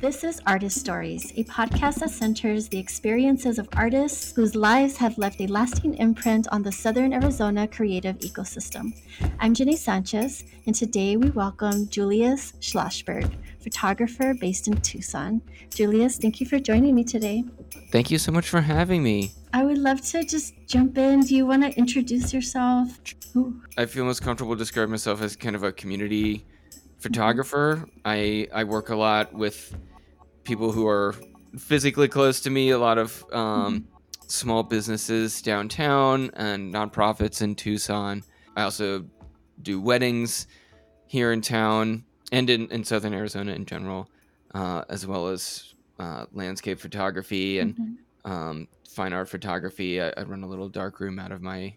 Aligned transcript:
This 0.00 0.22
is 0.22 0.40
Artist 0.46 0.78
Stories, 0.78 1.32
a 1.36 1.42
podcast 1.42 1.96
that 1.96 2.10
centers 2.10 2.68
the 2.68 2.78
experiences 2.78 3.58
of 3.58 3.68
artists 3.72 4.32
whose 4.32 4.54
lives 4.54 4.96
have 4.96 5.18
left 5.18 5.40
a 5.40 5.48
lasting 5.48 5.94
imprint 5.94 6.46
on 6.52 6.62
the 6.62 6.70
Southern 6.70 7.12
Arizona 7.12 7.66
creative 7.66 8.16
ecosystem. 8.18 8.96
I'm 9.40 9.54
Jenny 9.54 9.74
Sanchez, 9.74 10.44
and 10.66 10.74
today 10.74 11.16
we 11.16 11.30
welcome 11.30 11.88
Julius 11.88 12.52
Schlossberg, 12.60 13.28
photographer 13.60 14.34
based 14.34 14.68
in 14.68 14.80
Tucson. 14.82 15.42
Julius, 15.74 16.16
thank 16.16 16.38
you 16.38 16.46
for 16.46 16.60
joining 16.60 16.94
me 16.94 17.02
today. 17.02 17.42
Thank 17.90 18.12
you 18.12 18.18
so 18.18 18.30
much 18.30 18.48
for 18.48 18.60
having 18.60 19.02
me. 19.02 19.32
I 19.52 19.64
would 19.64 19.78
love 19.78 20.00
to 20.12 20.22
just 20.22 20.54
jump 20.68 20.96
in. 20.96 21.22
Do 21.22 21.34
you 21.34 21.44
want 21.44 21.64
to 21.64 21.76
introduce 21.76 22.32
yourself? 22.32 23.00
Ooh. 23.34 23.60
I 23.76 23.86
feel 23.86 24.04
most 24.04 24.22
comfortable 24.22 24.54
describing 24.54 24.92
myself 24.92 25.20
as 25.22 25.34
kind 25.34 25.56
of 25.56 25.64
a 25.64 25.72
community 25.72 26.44
photographer. 26.98 27.88
I 28.04 28.46
I 28.54 28.62
work 28.62 28.90
a 28.90 28.96
lot 28.96 29.32
with 29.32 29.74
people 30.48 30.72
who 30.72 30.86
are 30.88 31.14
physically 31.58 32.08
close 32.08 32.40
to 32.40 32.48
me, 32.48 32.70
a 32.70 32.78
lot 32.78 32.96
of 32.96 33.22
um, 33.34 33.86
small 34.28 34.62
businesses 34.62 35.42
downtown 35.42 36.30
and 36.34 36.72
nonprofits 36.72 37.42
in 37.42 37.54
Tucson. 37.54 38.22
I 38.56 38.62
also 38.62 39.04
do 39.60 39.78
weddings 39.78 40.46
here 41.06 41.32
in 41.32 41.42
town 41.42 42.04
and 42.32 42.48
in, 42.48 42.66
in 42.70 42.82
southern 42.82 43.12
Arizona 43.12 43.52
in 43.52 43.66
general, 43.66 44.08
uh, 44.54 44.84
as 44.88 45.06
well 45.06 45.28
as 45.28 45.74
uh, 46.00 46.24
landscape 46.32 46.80
photography 46.80 47.58
and 47.58 47.76
Mhm. 47.76 47.96
um, 48.30 48.68
fine 48.88 49.12
art 49.12 49.28
photography. 49.28 50.00
I, 50.00 50.14
I 50.16 50.22
run 50.22 50.42
a 50.42 50.46
little 50.48 50.70
dark 50.70 50.98
room 50.98 51.18
out 51.18 51.30
of 51.30 51.42
my 51.42 51.74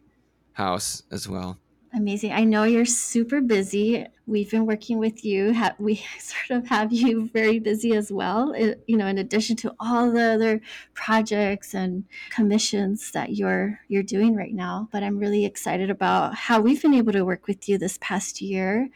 house 0.53 1.03
as 1.11 1.27
well. 1.27 1.57
Amazing. 1.93 2.31
I 2.31 2.45
know 2.45 2.63
you're 2.63 2.85
super 2.85 3.41
busy. 3.41 4.05
We've 4.25 4.49
been 4.49 4.65
working 4.65 4.97
with 4.97 5.25
you. 5.25 5.53
We 5.77 5.95
sort 6.19 6.61
of 6.61 6.67
have 6.69 6.93
you 6.93 7.27
very 7.27 7.59
busy 7.59 7.93
as 7.95 8.11
well, 8.11 8.55
you 8.55 8.95
know, 8.95 9.07
in 9.07 9.17
addition 9.17 9.57
to 9.57 9.75
all 9.77 10.09
the 10.09 10.21
other 10.21 10.61
projects 10.93 11.73
and 11.73 12.05
commissions 12.29 13.11
that 13.11 13.35
you're 13.35 13.81
you're 13.89 14.03
doing 14.03 14.37
right 14.37 14.53
now. 14.53 14.87
But 14.93 15.03
I'm 15.03 15.17
really 15.17 15.43
excited 15.43 15.89
about 15.89 16.33
how 16.33 16.61
we've 16.61 16.81
been 16.81 16.93
able 16.93 17.11
to 17.11 17.25
work 17.25 17.47
with 17.47 17.67
you 17.67 17.77
this 17.77 17.97
past 17.99 18.41
year 18.41 18.87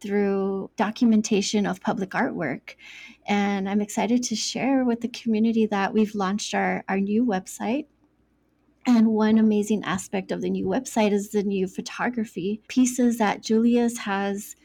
through 0.00 0.70
documentation 0.76 1.66
of 1.66 1.80
public 1.80 2.10
artwork. 2.10 2.76
And 3.26 3.68
I'm 3.68 3.80
excited 3.80 4.22
to 4.24 4.36
share 4.36 4.84
with 4.84 5.00
the 5.00 5.08
community 5.08 5.66
that 5.66 5.92
we've 5.92 6.14
launched 6.14 6.54
our, 6.54 6.84
our 6.88 7.00
new 7.00 7.24
website 7.24 7.86
and 8.86 9.08
one 9.08 9.38
amazing 9.38 9.84
aspect 9.84 10.30
of 10.30 10.40
the 10.40 10.50
new 10.50 10.66
website 10.66 11.12
is 11.12 11.30
the 11.30 11.42
new 11.42 11.66
photography 11.66 12.60
pieces 12.68 13.18
that 13.18 13.42
Julius 13.42 13.98
has 13.98 14.56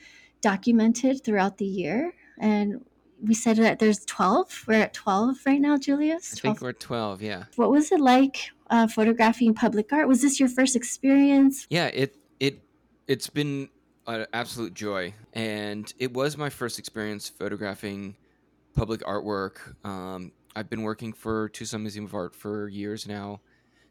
documented 0.42 1.23
throughout 1.23 1.58
the 1.58 1.66
year. 1.66 2.14
And 2.39 2.86
we 3.22 3.34
said 3.34 3.58
that 3.58 3.80
there's 3.80 4.06
12. 4.06 4.66
We're 4.67 4.81
at 4.81 4.94
12 4.94 5.38
right 5.45 5.59
now, 5.61 5.78
Julius. 5.78 6.34
I 6.34 6.39
12. 6.39 6.58
think 6.58 6.61
we're 6.61 6.73
12, 6.73 7.22
yeah. 7.22 7.44
What 7.56 7.72
was 7.72 7.92
it 7.92 8.00
like 8.00 8.52
uh, 8.70 8.88
photographing 8.88 9.53
public 9.53 9.92
art? 9.92 10.08
Was 10.08 10.22
this 10.22 10.39
your 10.39 10.50
first 10.50 10.76
experience? 10.76 11.67
Yeah, 11.70 11.88
it 11.88 12.16
it 12.39 12.61
it's 13.08 13.30
been 13.30 13.70
an 14.08 14.26
absolute 14.33 14.73
joy, 14.73 15.14
and 15.33 15.92
it 16.00 16.14
was 16.14 16.38
my 16.38 16.50
first 16.50 16.80
experience 16.80 17.30
photographing 17.30 18.16
public 18.76 19.02
artwork. 19.02 19.76
Um, 19.86 20.31
I've 20.56 20.70
been 20.70 20.83
working 20.83 21.14
for 21.14 21.50
Tucson 21.50 21.81
Museum 21.81 22.06
of 22.06 22.14
Art 22.14 22.33
for 22.33 22.67
years 22.67 23.08
now, 23.08 23.42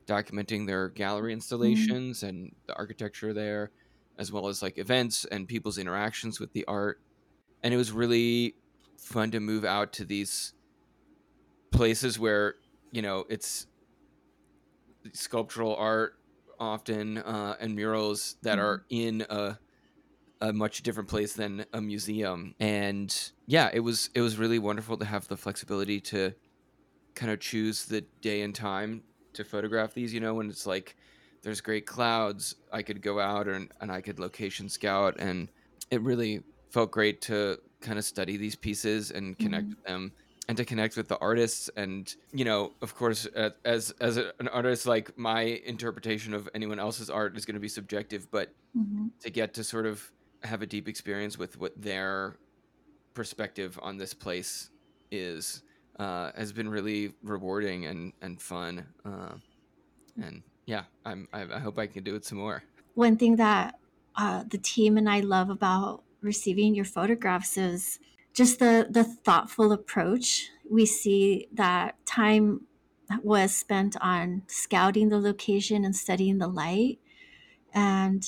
documenting 0.08 0.66
their 0.66 0.88
gallery 0.88 1.32
installations 1.32 2.22
and 2.22 2.54
the 2.66 2.74
architecture 2.74 3.32
there, 3.32 3.70
as 4.18 4.32
well 4.32 4.48
as 4.48 4.62
like 4.62 4.78
events 4.78 5.24
and 5.26 5.46
people's 5.46 5.78
interactions 5.78 6.40
with 6.40 6.52
the 6.52 6.64
art. 6.66 7.00
And 7.62 7.74
it 7.74 7.76
was 7.76 7.92
really 7.92 8.54
fun 8.96 9.30
to 9.32 9.40
move 9.40 9.64
out 9.64 9.92
to 9.94 10.04
these 10.04 10.54
places 11.70 12.18
where 12.18 12.54
you 12.90 13.02
know 13.02 13.24
it's 13.28 13.66
sculptural 15.12 15.76
art 15.76 16.14
often 16.58 17.18
uh, 17.18 17.56
and 17.60 17.74
murals 17.74 18.36
that 18.42 18.58
are 18.58 18.84
in 18.90 19.24
a 19.30 19.58
a 20.40 20.52
much 20.52 20.82
different 20.82 21.08
place 21.08 21.32
than 21.32 21.64
a 21.72 21.80
museum. 21.80 22.54
And 22.60 23.14
yeah 23.46 23.70
it 23.72 23.80
was 23.80 24.10
it 24.14 24.20
was 24.20 24.38
really 24.38 24.58
wonderful 24.58 24.96
to 24.98 25.04
have 25.04 25.28
the 25.28 25.36
flexibility 25.36 26.00
to 26.00 26.34
kind 27.14 27.32
of 27.32 27.40
choose 27.40 27.86
the 27.86 28.02
day 28.20 28.42
and 28.42 28.54
time 28.54 29.02
to 29.34 29.44
photograph 29.44 29.94
these 29.94 30.12
you 30.12 30.20
know 30.20 30.34
when 30.34 30.48
it's 30.50 30.66
like 30.66 30.96
there's 31.42 31.60
great 31.60 31.86
clouds 31.86 32.54
i 32.72 32.82
could 32.82 33.02
go 33.02 33.20
out 33.20 33.48
and, 33.48 33.70
and 33.80 33.92
i 33.92 34.00
could 34.00 34.18
location 34.18 34.68
scout 34.68 35.16
and 35.18 35.50
it 35.90 36.02
really 36.02 36.42
felt 36.70 36.90
great 36.90 37.20
to 37.22 37.58
kind 37.80 37.98
of 37.98 38.04
study 38.04 38.36
these 38.36 38.56
pieces 38.56 39.10
and 39.10 39.38
connect 39.38 39.68
Mhm. 39.68 39.70
with 39.70 39.82
them 39.86 40.12
and 40.48 40.56
to 40.56 40.64
connect 40.64 40.96
with 40.96 41.08
the 41.08 41.18
artists 41.18 41.68
and 41.76 42.14
you 42.32 42.44
know 42.44 42.74
of 42.82 42.94
course 42.94 43.26
as 43.64 43.90
as 44.00 44.16
a, 44.16 44.32
an 44.40 44.48
artist 44.48 44.86
like 44.86 45.16
my 45.16 45.42
interpretation 45.42 46.34
of 46.34 46.48
anyone 46.54 46.78
else's 46.78 47.10
art 47.10 47.36
is 47.36 47.44
going 47.46 47.54
to 47.54 47.60
be 47.60 47.68
subjective 47.68 48.30
but 48.30 48.50
Mhm. 48.74 49.08
to 49.20 49.30
get 49.30 49.54
to 49.54 49.64
sort 49.64 49.86
of 49.86 50.10
have 50.42 50.62
a 50.62 50.66
deep 50.66 50.88
experience 50.88 51.38
with 51.38 51.56
what 51.58 51.72
their 51.80 52.38
perspective 53.14 53.78
on 53.82 53.96
this 53.96 54.14
place 54.14 54.70
is 55.10 55.62
uh, 55.98 56.30
has 56.36 56.52
been 56.52 56.68
really 56.68 57.14
rewarding 57.22 57.86
and 57.86 58.12
and 58.22 58.40
fun 58.40 58.86
uh, 59.04 59.34
and 60.22 60.42
yeah 60.66 60.84
i'm 61.04 61.28
I, 61.32 61.42
I 61.42 61.58
hope 61.58 61.78
i 61.78 61.86
can 61.86 62.04
do 62.04 62.14
it 62.14 62.24
some 62.24 62.38
more 62.38 62.62
One 62.94 63.16
thing 63.16 63.36
that 63.36 63.78
uh, 64.16 64.42
the 64.48 64.58
team 64.58 64.98
and 64.98 65.08
I 65.08 65.20
love 65.20 65.48
about 65.48 66.02
receiving 66.20 66.74
your 66.74 66.84
photographs 66.84 67.56
is 67.56 68.00
just 68.34 68.58
the 68.58 68.86
the 68.90 69.04
thoughtful 69.04 69.70
approach. 69.72 70.50
We 70.68 70.84
see 70.86 71.48
that 71.52 72.04
time 72.04 72.62
was 73.22 73.54
spent 73.54 73.96
on 74.00 74.42
scouting 74.48 75.08
the 75.08 75.20
location 75.20 75.84
and 75.84 75.94
studying 75.94 76.38
the 76.38 76.48
light 76.48 76.98
and 77.72 78.26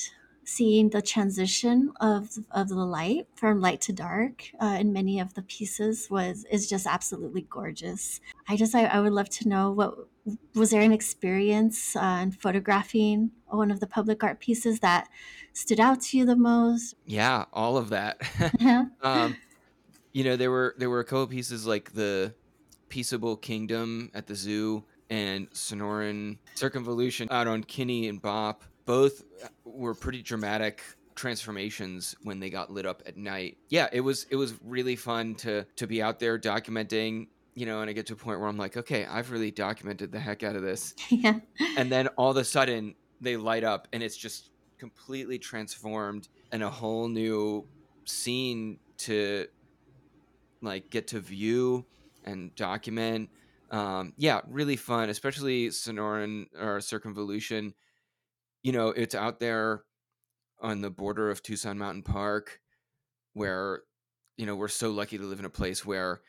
seeing 0.51 0.91
the 0.91 1.01
transition 1.01 1.93
of 2.01 2.29
of 2.51 2.69
the 2.69 2.75
light 2.75 3.29
from 3.35 3.61
light 3.61 3.81
to 3.81 3.93
dark 3.93 4.51
uh, 4.61 4.77
in 4.81 4.93
many 4.93 5.21
of 5.21 5.35
the 5.35 5.43
pieces 5.43 6.09
was 6.11 6.45
is 6.51 6.69
just 6.69 6.87
absolutely 6.87 7.47
gorgeous. 7.49 8.21
I 8.49 8.57
just 8.57 8.75
I, 8.75 8.87
I 8.87 9.01
would 9.01 9.13
love 9.13 9.29
to 9.31 9.49
know 9.49 9.71
what 9.71 9.95
was 10.55 10.71
there 10.71 10.83
an 10.83 10.93
experience 10.93 11.95
uh, 11.95 12.21
in 12.23 12.33
photographing 12.33 13.31
one 13.47 13.71
of 13.71 13.81
the 13.81 13.87
public 13.87 14.25
art 14.25 14.41
pieces 14.41 14.81
that 14.81 15.09
stood 15.53 15.81
out 15.81 16.01
to 16.03 16.19
you 16.19 16.25
the 16.25 16.37
most? 16.37 16.95
yeah 17.07 17.45
all 17.53 17.77
of 17.77 17.91
that 17.91 18.21
um 19.03 19.37
you 20.13 20.25
know 20.25 20.37
there 20.37 20.51
were 20.51 20.75
there 20.79 20.91
were 20.91 21.01
a 21.01 21.05
couple 21.05 21.27
pieces 21.27 21.67
like 21.67 21.93
the 21.93 22.35
peaceable 22.89 23.37
kingdom 23.37 24.11
at 24.15 24.27
the 24.27 24.35
zoo 24.35 24.85
and 25.09 25.51
sonoran 25.51 26.39
circumvolution 26.57 27.29
out 27.31 27.47
on 27.47 27.63
kinney 27.63 28.09
and 28.09 28.21
Bopp 28.21 28.63
both 28.91 29.23
were 29.65 29.95
pretty 29.95 30.21
dramatic 30.21 30.83
transformations 31.15 32.17
when 32.25 32.41
they 32.41 32.51
got 32.51 32.73
lit 32.73 32.85
up 32.85 33.05
at 33.07 33.17
night. 33.17 33.57
Yeah 33.69 33.89
it 33.93 34.01
was 34.01 34.27
it 34.31 34.35
was 34.35 34.55
really 34.65 34.97
fun 34.97 35.37
to 35.37 35.65
to 35.77 35.87
be 35.87 36.03
out 36.03 36.19
there 36.19 36.37
documenting 36.41 37.29
you 37.55 37.67
know 37.67 37.83
and 37.83 37.89
i 37.89 37.93
get 37.93 38.07
to 38.07 38.15
a 38.15 38.17
point 38.17 38.41
where 38.41 38.49
i'm 38.49 38.57
like 38.57 38.77
okay 38.77 39.05
i've 39.07 39.31
really 39.31 39.53
documented 39.53 40.11
the 40.11 40.19
heck 40.19 40.43
out 40.43 40.57
of 40.57 40.63
this. 40.63 40.95
Yeah. 41.11 41.39
and 41.77 41.93
then 41.93 42.09
all 42.17 42.33
of 42.33 42.37
a 42.37 42.43
sudden 42.43 42.97
they 43.21 43.37
light 43.37 43.63
up 43.63 43.87
and 43.93 44.03
it's 44.03 44.17
just 44.17 44.51
completely 44.79 45.39
transformed 45.39 46.27
and 46.51 46.61
a 46.65 46.71
whole 46.71 47.07
new 47.07 47.69
scene 48.07 48.81
to 48.99 49.47
like 50.63 50.91
get 50.91 51.07
to 51.09 51.21
view 51.21 51.85
and 52.25 52.53
document. 52.57 53.31
Um 53.71 54.15
yeah 54.17 54.41
really 54.49 54.75
fun 54.77 55.11
especially 55.11 55.69
sonoran 55.69 56.47
or 56.59 56.79
circumvolution 56.79 57.73
you 58.63 58.73
know 58.73 58.89
it's 58.89 59.15
out 59.15 59.41
there 59.41 59.85
on 60.61 60.81
the 60.81 60.91
border 60.91 61.31
of 61.31 61.43
tucson 61.43 61.79
mountain 61.79 62.03
park 62.03 62.61
where 63.35 63.85
you 64.37 64.47
know 64.47 64.57
we're 64.57 64.69
so 64.69 64.91
lucky 64.91 65.19
to 65.19 65.25
live 65.25 65.39
in 65.41 65.45
a 65.47 65.51
place 65.51 65.85
where 65.87 66.23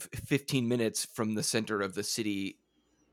f- 0.00 0.08
15 0.24 0.68
minutes 0.68 1.06
from 1.06 1.34
the 1.34 1.42
center 1.42 1.80
of 1.82 1.94
the 1.94 2.02
city 2.04 2.60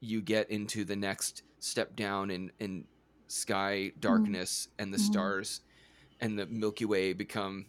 you 0.01 0.21
get 0.21 0.49
into 0.51 0.85
the 0.85 0.95
next 0.95 1.43
step 1.59 1.95
down 1.95 2.31
in 2.31 2.51
in 2.59 2.87
sky 3.27 3.91
darkness 3.99 4.67
and 4.79 4.93
the 4.93 4.97
Mhm. 4.97 4.99
stars 4.99 5.61
and 6.21 6.39
the 6.39 6.47
milky 6.47 6.85
way 6.85 7.13
become 7.13 7.67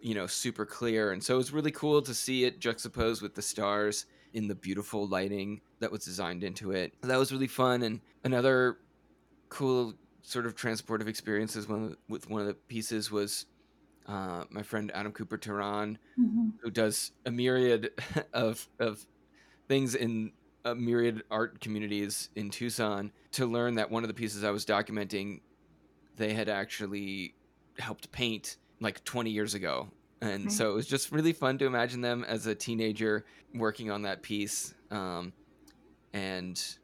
you 0.00 0.14
know 0.14 0.26
super 0.26 0.64
clear. 0.66 1.12
And 1.12 1.22
so 1.22 1.38
it's 1.38 1.50
really 1.50 1.70
cool 1.72 2.02
to 2.02 2.14
see 2.14 2.44
it 2.44 2.60
juxtaposed 2.60 3.22
with 3.22 3.34
the 3.34 3.42
stars 3.42 4.06
in 4.32 4.48
the 4.48 4.54
beautiful 4.54 5.06
lighting 5.08 5.60
that 5.80 5.90
was 5.90 6.04
designed 6.04 6.44
into 6.44 6.70
it. 6.70 6.94
That 7.02 7.18
was 7.18 7.32
really 7.32 7.48
fun. 7.48 7.82
And 7.82 8.00
another 8.24 8.78
cool 9.52 9.94
sort 10.22 10.46
of 10.46 10.54
transportive 10.54 11.08
experiences 11.08 11.68
one 11.68 11.96
with 12.08 12.28
one 12.30 12.40
of 12.40 12.46
the 12.46 12.54
pieces 12.54 13.10
was 13.10 13.46
uh, 14.06 14.44
my 14.50 14.62
friend 14.62 14.90
adam 14.94 15.12
cooper 15.12 15.36
Terán 15.38 15.96
Mhm. 16.18 16.52
who 16.62 16.70
does 16.70 17.12
a 17.26 17.30
myriad 17.30 17.90
of 18.32 18.68
of 18.78 19.06
things 19.68 19.94
in 19.94 20.32
a 20.64 20.74
myriad 20.74 21.22
art 21.30 21.60
communities 21.60 22.30
in 22.36 22.48
Tucson 22.50 23.12
to 23.32 23.46
learn 23.46 23.74
that 23.74 23.90
one 23.90 24.04
of 24.04 24.08
the 24.08 24.14
pieces 24.14 24.42
I 24.44 24.50
was 24.50 24.64
documenting 24.64 25.40
they 26.16 26.32
had 26.34 26.48
actually 26.48 27.34
helped 27.78 28.10
paint 28.12 28.56
like 28.80 29.02
20 29.04 29.30
years 29.30 29.54
ago 29.54 29.90
and 30.20 30.50
so 30.52 30.70
it 30.70 30.74
was 30.74 30.86
just 30.86 31.10
really 31.12 31.32
fun 31.32 31.58
to 31.58 31.66
imagine 31.66 32.00
them 32.00 32.24
as 32.24 32.46
a 32.46 32.54
teenager 32.54 33.24
working 33.54 33.90
on 33.90 34.02
that 34.02 34.22
piece 34.22 34.72
um, 34.90 35.32
and 36.12 36.76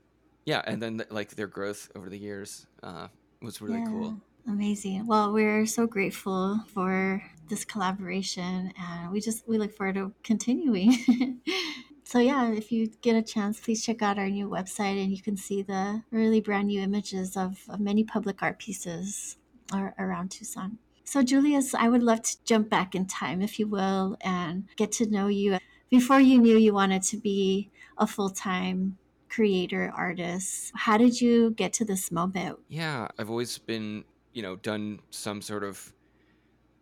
yeah 0.49 0.63
and 0.67 0.83
then 0.83 1.05
like 1.11 1.31
their 1.37 1.47
growth 1.47 1.91
over 1.95 2.09
the 2.09 2.19
years 2.19 2.67
uh, 2.83 3.09
was 3.43 3.61
really 3.61 3.85
cool 3.87 4.21
Amazing. 4.49 5.07
Well, 5.07 5.31
we're 5.31 5.67
so 5.67 5.87
grateful 5.87 6.65
for 6.73 7.23
this 7.51 7.67
collaboration 7.67 8.73
and 8.81 9.13
we 9.13 9.21
just 9.21 9.47
we 9.47 9.59
look 9.59 9.77
forward 9.77 9.97
to 9.97 10.15
continuing. 10.23 10.97
so 12.05 12.19
yeah, 12.19 12.51
if 12.51 12.73
you 12.73 12.91
get 13.03 13.15
a 13.15 13.21
chance, 13.21 13.61
please 13.61 13.85
check 13.85 14.01
out 14.01 14.19
our 14.19 14.31
new 14.31 14.49
website 14.49 15.03
and 15.03 15.13
you 15.13 15.21
can 15.21 15.37
see 15.37 15.61
the 15.61 16.03
really 16.11 16.41
brand 16.41 16.69
new 16.69 16.81
images 16.81 17.37
of, 17.37 17.61
of 17.69 17.79
many 17.79 18.05
public 18.05 18.43
art 18.43 18.59
pieces 18.59 19.37
ar- 19.71 19.95
around 19.99 20.31
Tucson. 20.31 20.79
So 21.05 21.23
Julius, 21.23 21.75
I 21.75 21.91
would 21.91 22.03
love 22.03 22.23
to 22.23 22.37
jump 22.45 22.71
back 22.71 22.95
in 22.95 23.05
time, 23.05 23.43
if 23.43 23.59
you 23.59 23.67
will, 23.67 24.17
and 24.23 24.65
get 24.77 24.93
to 24.93 25.11
know 25.11 25.29
you 25.29 25.59
before 25.91 26.21
you 26.21 26.39
knew 26.39 26.57
you 26.57 26.73
wanted 26.73 27.03
to 27.03 27.19
be 27.19 27.71
a 27.99 28.07
full-time 28.07 28.97
creator 29.29 29.93
artist. 29.97 30.73
How 30.75 30.97
did 30.97 31.21
you 31.21 31.51
get 31.53 31.73
to 31.75 31.85
this 31.85 32.11
moment? 32.11 32.59
yeah 32.69 33.09
i've 33.19 33.31
always 33.31 33.59
been 33.59 34.05
you 34.33 34.43
know 34.43 34.57
done 34.57 35.01
some 35.11 35.41
sort 35.43 35.65
of 35.65 35.93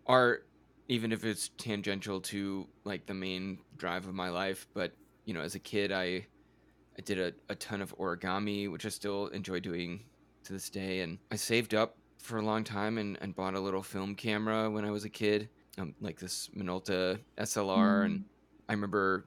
art 0.06 0.46
even 0.88 1.12
if 1.12 1.24
it's 1.24 1.50
tangential 1.58 2.20
to 2.20 2.66
like 2.84 3.06
the 3.06 3.14
main 3.14 3.58
drive 3.76 4.06
of 4.06 4.14
my 4.14 4.28
life 4.28 4.66
but 4.74 4.92
you 5.24 5.34
know 5.34 5.40
as 5.40 5.54
a 5.54 5.58
kid 5.58 5.92
i 5.92 6.24
i 6.98 7.02
did 7.04 7.18
a, 7.18 7.32
a 7.48 7.54
ton 7.54 7.80
of 7.80 7.96
origami 7.98 8.70
which 8.70 8.84
i 8.86 8.88
still 8.88 9.28
enjoy 9.28 9.60
doing 9.60 10.00
to 10.44 10.52
this 10.52 10.68
day 10.70 11.00
and 11.00 11.18
i 11.30 11.36
saved 11.36 11.74
up 11.74 11.96
for 12.18 12.38
a 12.38 12.42
long 12.42 12.64
time 12.64 12.98
and, 12.98 13.18
and 13.20 13.36
bought 13.36 13.54
a 13.54 13.60
little 13.60 13.82
film 13.82 14.14
camera 14.14 14.70
when 14.70 14.84
i 14.84 14.90
was 14.90 15.04
a 15.04 15.10
kid 15.10 15.48
um, 15.78 15.94
like 16.00 16.18
this 16.18 16.50
minolta 16.56 17.18
slr 17.38 18.04
and 18.04 18.24
i 18.68 18.72
remember 18.72 19.26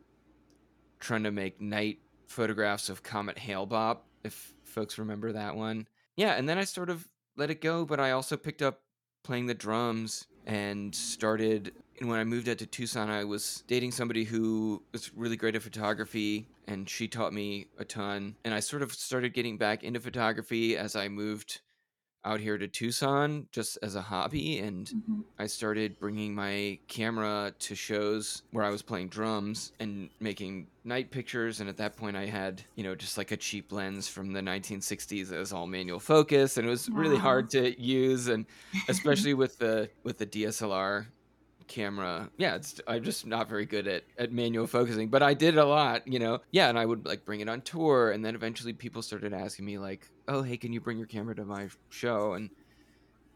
trying 0.99 1.23
to 1.23 1.31
make 1.31 1.59
night 1.61 1.99
photographs 2.29 2.89
of 2.89 3.03
comet 3.03 3.37
hale-bopp 3.37 3.97
if 4.23 4.53
folks 4.63 4.97
remember 4.97 5.31
that 5.33 5.55
one. 5.55 5.87
Yeah 6.15 6.33
and 6.33 6.47
then 6.47 6.57
i 6.57 6.63
sort 6.63 6.89
of 6.89 7.07
let 7.37 7.49
it 7.49 7.61
go 7.61 7.85
but 7.85 7.99
i 7.99 8.11
also 8.11 8.37
picked 8.37 8.61
up 8.61 8.81
playing 9.23 9.47
the 9.47 9.53
drums 9.53 10.27
and 10.45 10.93
started 10.93 11.73
and 11.99 12.09
when 12.09 12.19
i 12.19 12.23
moved 12.23 12.47
out 12.47 12.57
to 12.59 12.65
tucson 12.65 13.09
i 13.09 13.23
was 13.23 13.63
dating 13.67 13.91
somebody 13.91 14.23
who 14.23 14.81
was 14.91 15.11
really 15.15 15.35
great 15.35 15.55
at 15.55 15.61
photography 15.61 16.45
and 16.67 16.87
she 16.87 17.07
taught 17.07 17.33
me 17.33 17.65
a 17.79 17.85
ton. 17.85 18.35
And 18.45 18.53
i 18.53 18.59
sort 18.59 18.83
of 18.83 18.93
started 18.93 19.33
getting 19.33 19.57
back 19.57 19.83
into 19.83 19.99
photography 19.99 20.77
as 20.77 20.95
i 20.95 21.07
moved 21.07 21.61
out 22.25 22.39
here 22.39 22.57
to 22.57 22.67
tucson 22.67 23.47
just 23.51 23.77
as 23.83 23.95
a 23.95 24.01
hobby 24.01 24.59
and 24.59 24.93
Mhm. 24.93 25.23
I 25.41 25.47
started 25.47 25.99
bringing 25.99 26.35
my 26.35 26.79
camera 26.89 27.53
to 27.59 27.75
shows 27.75 28.43
where 28.51 28.65
I 28.65 28.69
was 28.69 28.81
playing 28.81 29.07
drums 29.09 29.71
and 29.79 30.09
making 30.19 30.69
night 30.83 31.11
pictures. 31.11 31.61
And 31.61 31.69
at 31.69 31.77
that 31.77 31.95
point, 31.95 32.17
I 32.17 32.25
had, 32.25 32.65
you 32.75 32.83
know, 32.83 32.93
just 32.93 33.17
like 33.17 33.31
a 33.31 33.37
cheap 33.37 33.71
lens 33.71 34.09
from 34.09 34.33
the 34.33 34.41
1960s 34.41 35.29
that 35.29 35.37
was 35.39 35.53
all 35.53 35.65
manual 35.65 35.99
focus, 36.01 36.57
and 36.57 36.67
it 36.67 36.69
was 36.69 36.89
really 36.93 37.17
hard 37.17 37.49
to 37.51 37.81
use, 37.81 38.27
and 38.27 38.45
especially 38.89 39.33
with 39.33 39.57
the 39.59 39.89
with 40.03 40.17
the 40.17 40.25
DSLR 40.25 41.07
camera. 41.69 42.31
Yeah, 42.37 42.55
it's 42.55 42.81
I'm 42.87 43.03
just 43.03 43.25
not 43.25 43.47
very 43.49 43.65
good 43.65 43.87
at 43.87 44.05
at 44.17 44.31
manual 44.33 44.67
focusing, 44.67 45.09
but 45.09 45.23
I 45.23 45.33
did 45.33 45.57
a 45.57 45.65
lot, 45.65 46.07
you 46.07 46.19
know. 46.19 46.39
Yeah, 46.51 46.69
and 46.69 46.77
I 46.79 46.85
would 46.85 47.05
like 47.05 47.25
bring 47.25 47.39
it 47.41 47.49
on 47.49 47.61
tour, 47.61 48.11
and 48.11 48.25
then 48.25 48.35
eventually 48.35 48.73
people 48.73 49.01
started 49.01 49.33
asking 49.33 49.65
me 49.65 49.77
like, 49.77 50.11
"Oh, 50.27 50.41
hey, 50.43 50.57
can 50.57 50.73
you 50.73 50.81
bring 50.81 50.97
your 50.97 51.07
camera 51.07 51.35
to 51.35 51.45
my 51.45 51.69
show?" 51.89 52.33
and 52.33 52.51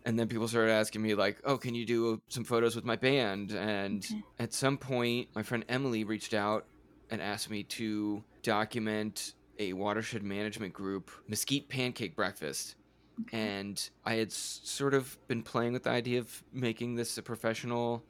and 0.06 0.20
then 0.20 0.30
people 0.30 0.48
started 0.48 0.72
asking 0.72 1.02
me 1.02 1.16
like 1.16 1.40
oh 1.46 1.58
can 1.58 1.76
you 1.76 1.86
do 1.86 2.20
some 2.30 2.44
photos 2.46 2.76
with 2.76 2.86
my 2.86 2.96
band 2.96 3.52
and 3.52 4.06
Okay. 4.10 4.24
at 4.40 4.54
some 4.54 4.78
point 4.78 5.30
my 5.36 5.44
friend 5.44 5.66
emily 5.70 6.04
reached 6.04 6.34
out 6.34 6.68
and 7.10 7.22
asked 7.22 7.50
me 7.50 7.64
to 7.64 8.26
document 8.44 9.34
a 9.60 9.74
watershed 9.74 10.24
management 10.24 10.74
group 10.74 11.12
mesquite 11.28 11.70
pancake 11.70 12.16
breakfast 12.16 12.76
Okay. 13.20 13.54
and 13.54 13.90
i 14.06 14.16
had 14.16 14.28
s- 14.30 14.62
sort 14.64 14.94
of 14.94 15.18
been 15.28 15.44
playing 15.44 15.74
with 15.74 15.84
the 15.84 15.90
idea 15.90 16.20
of 16.20 16.44
making 16.52 16.96
this 16.96 17.18
a 17.18 17.24
professional 17.24 18.08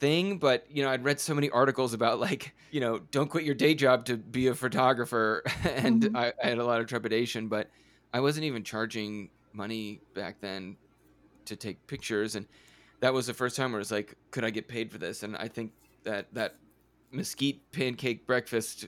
thing 0.00 0.38
but 0.38 0.70
you 0.70 0.82
know 0.82 0.90
i'd 0.90 1.04
read 1.04 1.18
so 1.18 1.34
many 1.34 1.48
articles 1.50 1.94
about 1.94 2.20
like 2.20 2.54
you 2.70 2.80
know 2.80 2.98
don't 2.98 3.30
quit 3.30 3.44
your 3.44 3.54
day 3.54 3.74
job 3.74 4.04
to 4.04 4.16
be 4.18 4.46
a 4.48 4.54
photographer 4.54 5.42
and 5.64 6.08
Mhm. 6.08 6.16
I, 6.16 6.32
I 6.42 6.48
had 6.48 6.58
a 6.58 6.64
lot 6.64 6.80
of 6.80 6.86
trepidation 6.86 7.48
but 7.48 7.70
i 8.12 8.20
wasn't 8.20 8.44
even 8.44 8.62
charging 8.64 9.30
money 9.54 10.02
back 10.14 10.40
then 10.40 10.78
to 11.46 11.56
take 11.56 11.86
pictures 11.86 12.34
and 12.36 12.48
that 13.00 13.14
was 13.14 13.26
the 13.26 13.34
first 13.34 13.56
time 13.56 13.72
where 13.72 13.80
it's 13.80 13.90
like 13.90 14.16
could 14.32 14.44
i 14.44 14.50
get 14.50 14.68
paid 14.68 14.92
for 14.92 14.98
this 14.98 15.22
and 15.22 15.36
i 15.36 15.48
think 15.48 15.74
that 16.04 16.32
that 16.34 16.56
mesquite 17.12 17.70
pancake 17.72 18.26
breakfast 18.26 18.86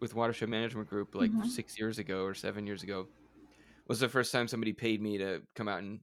with 0.00 0.14
watershed 0.14 0.48
management 0.48 0.88
group 0.88 1.14
like 1.14 1.32
Mhm. 1.32 1.46
six 1.46 1.78
years 1.78 1.98
ago 1.98 2.24
or 2.24 2.34
seven 2.34 2.66
years 2.66 2.82
ago 2.82 3.08
was 3.88 4.00
the 4.00 4.08
first 4.08 4.32
time 4.32 4.48
somebody 4.48 4.72
paid 4.72 5.02
me 5.02 5.18
to 5.18 5.42
come 5.56 5.68
out 5.68 5.80
and 5.80 6.00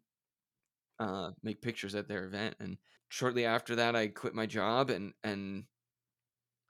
uh, 1.00 1.32
make 1.42 1.62
pictures 1.62 1.96
at 1.96 2.08
their 2.08 2.26
event 2.26 2.56
and 2.60 2.78
shortly 3.14 3.46
after 3.46 3.76
that 3.76 3.96
i 3.96 4.08
quit 4.08 4.34
my 4.34 4.48
job 4.48 4.90
and 4.90 5.14
and 5.24 5.66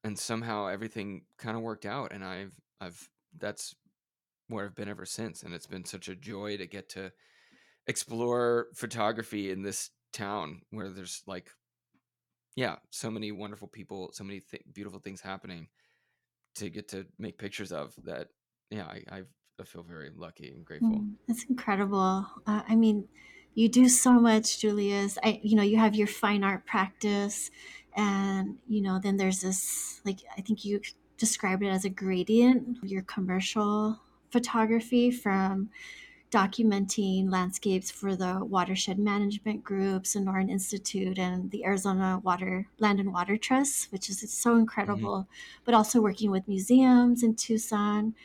and 0.04 0.20
somehow 0.20 0.68
everything 0.68 1.22
kind 1.38 1.56
of 1.56 1.64
worked 1.64 1.86
out 1.86 2.12
and 2.12 2.22
i've 2.22 2.52
i've 2.82 3.10
that's 3.38 3.74
where 4.50 4.66
i've 4.66 4.76
been 4.76 4.90
ever 4.90 5.06
since 5.06 5.44
and 5.44 5.54
it's 5.54 5.68
been 5.68 5.86
such 5.86 6.10
a 6.10 6.16
joy 6.16 6.58
to 6.58 6.68
get 6.68 6.90
to 6.90 7.10
explore 7.88 8.68
photography 8.76 9.52
in 9.52 9.62
this 9.62 9.92
town 10.12 10.60
where 10.72 10.90
there's 10.90 11.24
like 11.28 11.50
yeah 12.58 12.76
so 12.90 13.10
many 13.10 13.32
wonderful 13.32 13.70
people 13.70 14.10
so 14.12 14.26
many 14.26 14.42
th- 14.42 14.64
beautiful 14.74 15.00
things 15.00 15.22
happening 15.22 15.70
to 16.56 16.70
get 16.70 16.90
to 16.90 17.06
make 17.18 17.38
pictures 17.38 17.72
of 17.72 17.96
that 18.04 18.28
yeah 18.70 18.86
i 18.86 19.02
i 19.60 19.64
feel 19.64 19.82
very 19.84 20.12
lucky 20.14 20.50
and 20.50 20.66
grateful 20.66 20.90
Mm, 20.90 21.14
That's 21.26 21.46
incredible. 21.46 22.28
Uh, 22.46 22.64
I 22.68 22.76
mean, 22.76 23.08
you 23.56 23.70
do 23.70 23.88
so 23.88 24.14
much, 24.14 24.60
Julius. 24.60 25.18
I, 25.24 25.40
you 25.44 25.56
know, 25.56 25.64
you 25.64 25.78
have 25.78 25.96
your 25.96 26.08
fine 26.08 26.44
art 26.44 26.66
practice, 26.66 27.52
and 27.96 28.58
you 28.68 28.82
know, 28.82 29.00
then 29.02 29.18
there's 29.18 29.42
this, 29.42 30.02
like, 30.06 30.20
I 30.38 30.42
think 30.42 30.66
you 30.66 30.82
described 31.18 31.64
it 31.64 31.68
as 31.68 31.86
a 31.86 31.90
gradient. 31.90 32.80
Your 32.84 33.04
commercial 33.04 34.00
photography 34.32 35.12
from 35.12 35.70
documenting 36.34 37.32
landscapes 37.32 37.92
for 37.92 38.16
the 38.16 38.44
watershed 38.44 38.98
management 38.98 39.64
group, 39.64 40.04
Sonoran 40.04 40.50
Institute, 40.50 41.20
and 41.20 41.52
the 41.52 41.64
Arizona 41.64 42.20
Water 42.24 42.68
Land 42.80 43.00
and 43.00 43.14
Water 43.14 43.38
Trust, 43.38 43.92
which 43.92 44.10
is 44.10 44.20
so 44.32 44.52
mm-hmm. 44.52 44.62
incredible. 44.62 45.28
But 45.64 45.76
also 45.76 46.02
working 46.02 46.32
with 46.32 46.48
museums 46.48 47.22
in 47.22 47.36
Tucson 47.36 48.16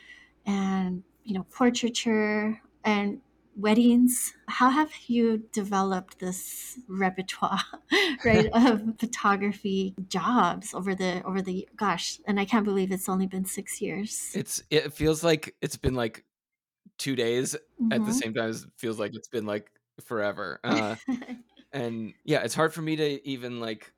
and 0.45 1.03
you 1.23 1.35
know 1.35 1.45
portraiture 1.51 2.59
and 2.83 3.21
weddings 3.59 4.33
how 4.47 4.69
have 4.69 4.91
you 5.07 5.37
developed 5.51 6.19
this 6.19 6.79
repertoire 6.87 7.59
right 8.25 8.47
of 8.53 8.81
photography 8.99 9.95
jobs 10.07 10.73
over 10.73 10.95
the 10.95 11.21
over 11.23 11.41
the 11.41 11.67
gosh 11.75 12.19
and 12.25 12.39
i 12.39 12.45
can't 12.45 12.65
believe 12.65 12.91
it's 12.91 13.09
only 13.09 13.27
been 13.27 13.45
six 13.45 13.81
years 13.81 14.33
it's 14.33 14.61
it 14.69 14.93
feels 14.93 15.23
like 15.23 15.55
it's 15.61 15.77
been 15.77 15.95
like 15.95 16.25
two 16.97 17.15
days 17.15 17.55
at 17.91 18.05
the 18.05 18.13
Mhm. 18.13 18.13
same 18.13 18.33
time 18.33 18.51
it 18.51 18.57
feels 18.77 18.99
like 18.99 19.15
it's 19.15 19.29
been 19.29 19.45
like 19.45 19.71
forever 20.01 20.59
uh 20.65 20.95
and 21.73 22.13
yeah 22.25 22.41
it's 22.43 22.55
hard 22.55 22.73
for 22.73 22.81
me 22.81 22.95
to 22.95 23.27
even 23.27 23.59
like 23.59 23.93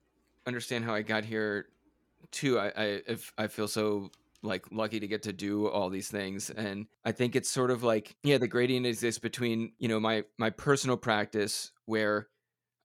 understand 0.48 0.86
how 0.86 0.94
i 0.96 1.02
got 1.02 1.26
here 1.26 1.68
too 2.32 2.60
i 2.60 2.68
i 2.76 2.86
if 3.08 3.34
i 3.38 3.48
feel 3.48 3.68
so 3.68 4.12
like 4.44 4.66
lucky 4.72 5.00
to 5.00 5.08
get 5.08 5.24
to 5.24 5.34
do 5.34 5.68
all 5.68 5.90
these 5.90 6.10
things 6.10 6.50
and 6.50 6.88
i 7.06 7.12
think 7.12 7.36
it's 7.36 7.50
sort 7.50 7.72
of 7.72 7.84
like 7.84 8.16
yeah 8.24 8.38
the 8.38 8.48
gradient 8.48 8.86
exists 8.86 9.20
between 9.20 9.72
you 9.78 9.88
know 9.88 10.00
my 10.00 10.24
my 10.38 10.50
personal 10.50 10.98
practice 10.98 11.72
where 11.86 12.28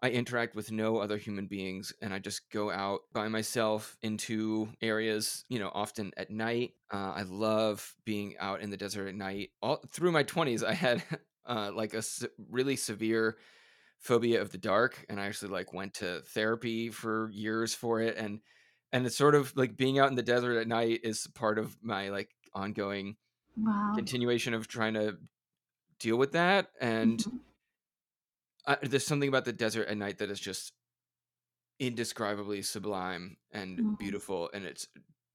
i 0.03 0.11
interact 0.11 0.55
with 0.55 0.71
no 0.71 0.99
other 0.99 1.17
human 1.17 1.47
beings 1.47 1.93
and 2.03 2.13
i 2.13 2.19
just 2.19 2.51
go 2.51 2.71
out 2.71 3.01
by 3.13 3.29
myself 3.29 3.97
into 4.03 4.69
areas 4.83 5.45
you 5.49 5.59
know 5.59 5.71
often 5.75 6.13
at 6.17 6.31
night. 6.31 6.73
Uh, 6.93 7.13
i 7.17 7.23
love 7.23 7.95
being 8.05 8.35
out 8.39 8.61
in 8.61 8.71
the 8.71 8.77
desert 8.77 9.09
at 9.09 9.15
night. 9.15 9.51
All 9.63 9.83
through 9.91 10.13
my 10.13 10.25
20s 10.25 10.63
i 10.63 10.75
had 10.75 11.03
uh, 11.47 11.71
like 11.75 11.95
a 11.95 12.03
se- 12.03 12.29
really 12.51 12.77
severe 12.77 13.37
phobia 13.99 14.43
of 14.43 14.51
the 14.51 14.59
dark 14.59 15.07
and 15.09 15.19
i 15.19 15.25
actually 15.25 15.51
like 15.51 15.73
went 15.73 15.95
to 15.95 16.21
therapy 16.27 16.91
for 16.91 17.31
years 17.33 17.75
for 17.75 18.01
it 18.01 18.17
and 18.19 18.41
and 18.97 19.07
it's 19.07 19.17
sort 19.17 19.35
of 19.35 19.57
like 19.57 19.77
being 19.77 19.99
out 19.99 20.09
in 20.09 20.15
the 20.15 20.23
desert 20.23 20.59
at 20.59 20.69
night 20.69 21.01
is 21.05 21.27
part 21.29 21.59
of 21.59 21.83
my 21.83 22.09
like 22.09 22.35
ongoing 22.55 23.17
wow 23.57 23.97
continuation 23.97 24.55
of 24.55 24.69
trying 24.69 24.95
to 24.95 25.19
deal 26.01 26.17
with 26.17 26.33
that 26.33 26.71
and 26.81 27.27
Mhm. 27.27 27.41
I, 28.67 28.77
there's 28.83 29.07
something 29.07 29.29
about 29.29 29.45
the 29.45 29.53
desert 29.53 29.89
at 29.89 29.97
night 29.97 30.19
that 30.19 30.31
is 30.31 30.41
just 30.41 30.73
indescribably 31.79 32.63
sublime 32.63 33.37
and 33.51 33.83
Mhm. 33.83 33.97
beautiful 33.99 34.51
and 34.55 34.65
it's 34.65 34.87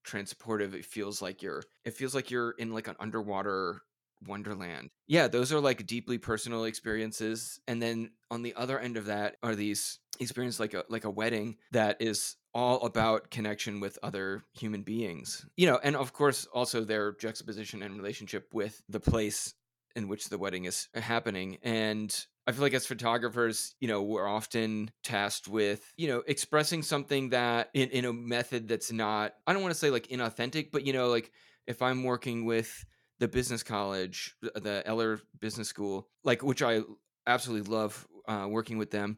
transportive 0.03 0.73
it 0.73 0.83
feels 0.85 1.21
like 1.21 1.43
you're 1.43 1.61
it 1.85 1.91
feels 1.93 2.15
like 2.15 2.31
you're 2.31 2.51
in 2.51 2.71
like 2.73 2.87
an 2.87 2.95
underwater 2.99 3.81
wonderland 4.25 4.89
yeah 5.07 5.27
those 5.27 5.53
are 5.53 5.59
like 5.59 5.85
deeply 5.85 6.17
personal 6.17 6.63
experiences 6.63 7.59
and 7.67 7.79
then 7.79 8.11
on 8.31 8.41
the 8.41 8.55
other 8.55 8.79
end 8.79 8.97
of 8.97 9.05
that 9.05 9.37
are 9.43 9.55
these 9.55 9.99
experiences 10.19 10.59
like 10.59 10.73
a 10.73 10.83
like 10.89 11.03
a 11.03 11.09
wedding 11.11 11.55
that 11.69 12.01
is 12.01 12.37
all 12.53 12.85
about 12.85 13.31
connection 13.31 13.79
with 13.79 13.97
other 14.03 14.43
human 14.53 14.81
beings. 14.81 15.45
You 15.57 15.67
know, 15.67 15.79
and 15.83 15.95
of 15.95 16.13
course, 16.13 16.45
also 16.53 16.83
their 16.83 17.13
juxtaposition 17.13 17.81
and 17.81 17.95
relationship 17.95 18.53
with 18.53 18.81
the 18.89 18.99
place 18.99 19.53
in 19.95 20.07
which 20.07 20.29
the 20.29 20.37
wedding 20.37 20.65
is 20.65 20.87
happening. 20.93 21.57
And 21.63 22.13
I 22.47 22.53
feel 22.53 22.61
like 22.61 22.73
as 22.73 22.85
photographers, 22.85 23.75
you 23.79 23.87
know, 23.87 24.01
we're 24.01 24.27
often 24.27 24.91
tasked 25.03 25.47
with, 25.47 25.93
you 25.97 26.07
know, 26.07 26.23
expressing 26.27 26.81
something 26.81 27.29
that 27.29 27.69
in, 27.73 27.89
in 27.89 28.05
a 28.05 28.13
method 28.13 28.67
that's 28.67 28.91
not, 28.91 29.33
I 29.45 29.53
don't 29.53 29.61
want 29.61 29.73
to 29.73 29.79
say 29.79 29.89
like 29.89 30.07
inauthentic, 30.07 30.71
but, 30.71 30.85
you 30.85 30.93
know, 30.93 31.09
like 31.09 31.31
if 31.67 31.81
I'm 31.81 32.03
working 32.03 32.45
with 32.45 32.85
the 33.19 33.27
business 33.27 33.63
college, 33.63 34.35
the 34.41 34.81
Eller 34.85 35.19
Business 35.39 35.67
School, 35.67 36.07
like, 36.23 36.41
which 36.41 36.63
I 36.63 36.81
absolutely 37.27 37.71
love 37.71 38.07
uh, 38.27 38.47
working 38.49 38.77
with 38.77 38.91
them. 38.91 39.17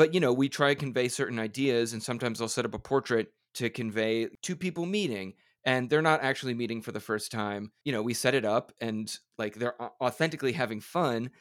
But, 0.00 0.14
you 0.14 0.20
know, 0.20 0.32
we 0.32 0.48
try 0.48 0.72
to 0.72 0.80
convey 0.80 1.08
certain 1.08 1.38
ideas, 1.38 1.92
and 1.92 2.02
sometimes 2.02 2.40
I'll 2.40 2.48
set 2.48 2.64
up 2.64 2.72
a 2.72 2.78
portrait 2.78 3.34
to 3.52 3.68
convey 3.68 4.28
two 4.40 4.56
people 4.56 4.86
meeting 4.86 5.34
and 5.66 5.90
they're 5.90 6.00
not 6.00 6.22
actually 6.22 6.54
meeting 6.54 6.80
for 6.80 6.90
the 6.90 7.00
first 7.00 7.30
time. 7.30 7.70
You 7.84 7.92
know, 7.92 8.00
we 8.00 8.14
set 8.14 8.34
it 8.34 8.46
up 8.46 8.72
and 8.80 9.14
like 9.36 9.56
they're 9.56 9.76
authentically 10.02 10.52
having 10.52 10.80
fun 10.80 11.32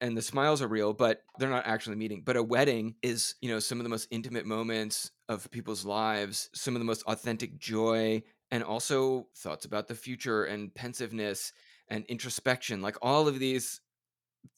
and 0.00 0.16
the 0.16 0.22
smiles 0.22 0.60
are 0.60 0.66
real, 0.66 0.92
but 0.92 1.22
they're 1.38 1.48
not 1.50 1.68
actually 1.68 1.94
meeting. 1.94 2.22
But 2.24 2.36
a 2.36 2.42
wedding 2.42 2.96
is, 3.00 3.36
you 3.40 3.48
know, 3.48 3.60
some 3.60 3.78
of 3.78 3.84
the 3.84 3.90
most 3.90 4.08
intimate 4.10 4.44
moments 4.44 5.12
of 5.28 5.48
people's 5.52 5.84
lives, 5.84 6.50
some 6.52 6.74
of 6.74 6.80
the 6.80 6.86
most 6.86 7.04
authentic 7.04 7.60
joy, 7.60 8.24
and 8.50 8.64
also 8.64 9.28
thoughts 9.36 9.66
about 9.66 9.86
the 9.86 9.94
future 9.94 10.42
and 10.46 10.74
pensiveness 10.74 11.52
and 11.86 12.04
introspection. 12.06 12.82
Like 12.82 12.96
all 13.02 13.28
of 13.28 13.38
these 13.38 13.80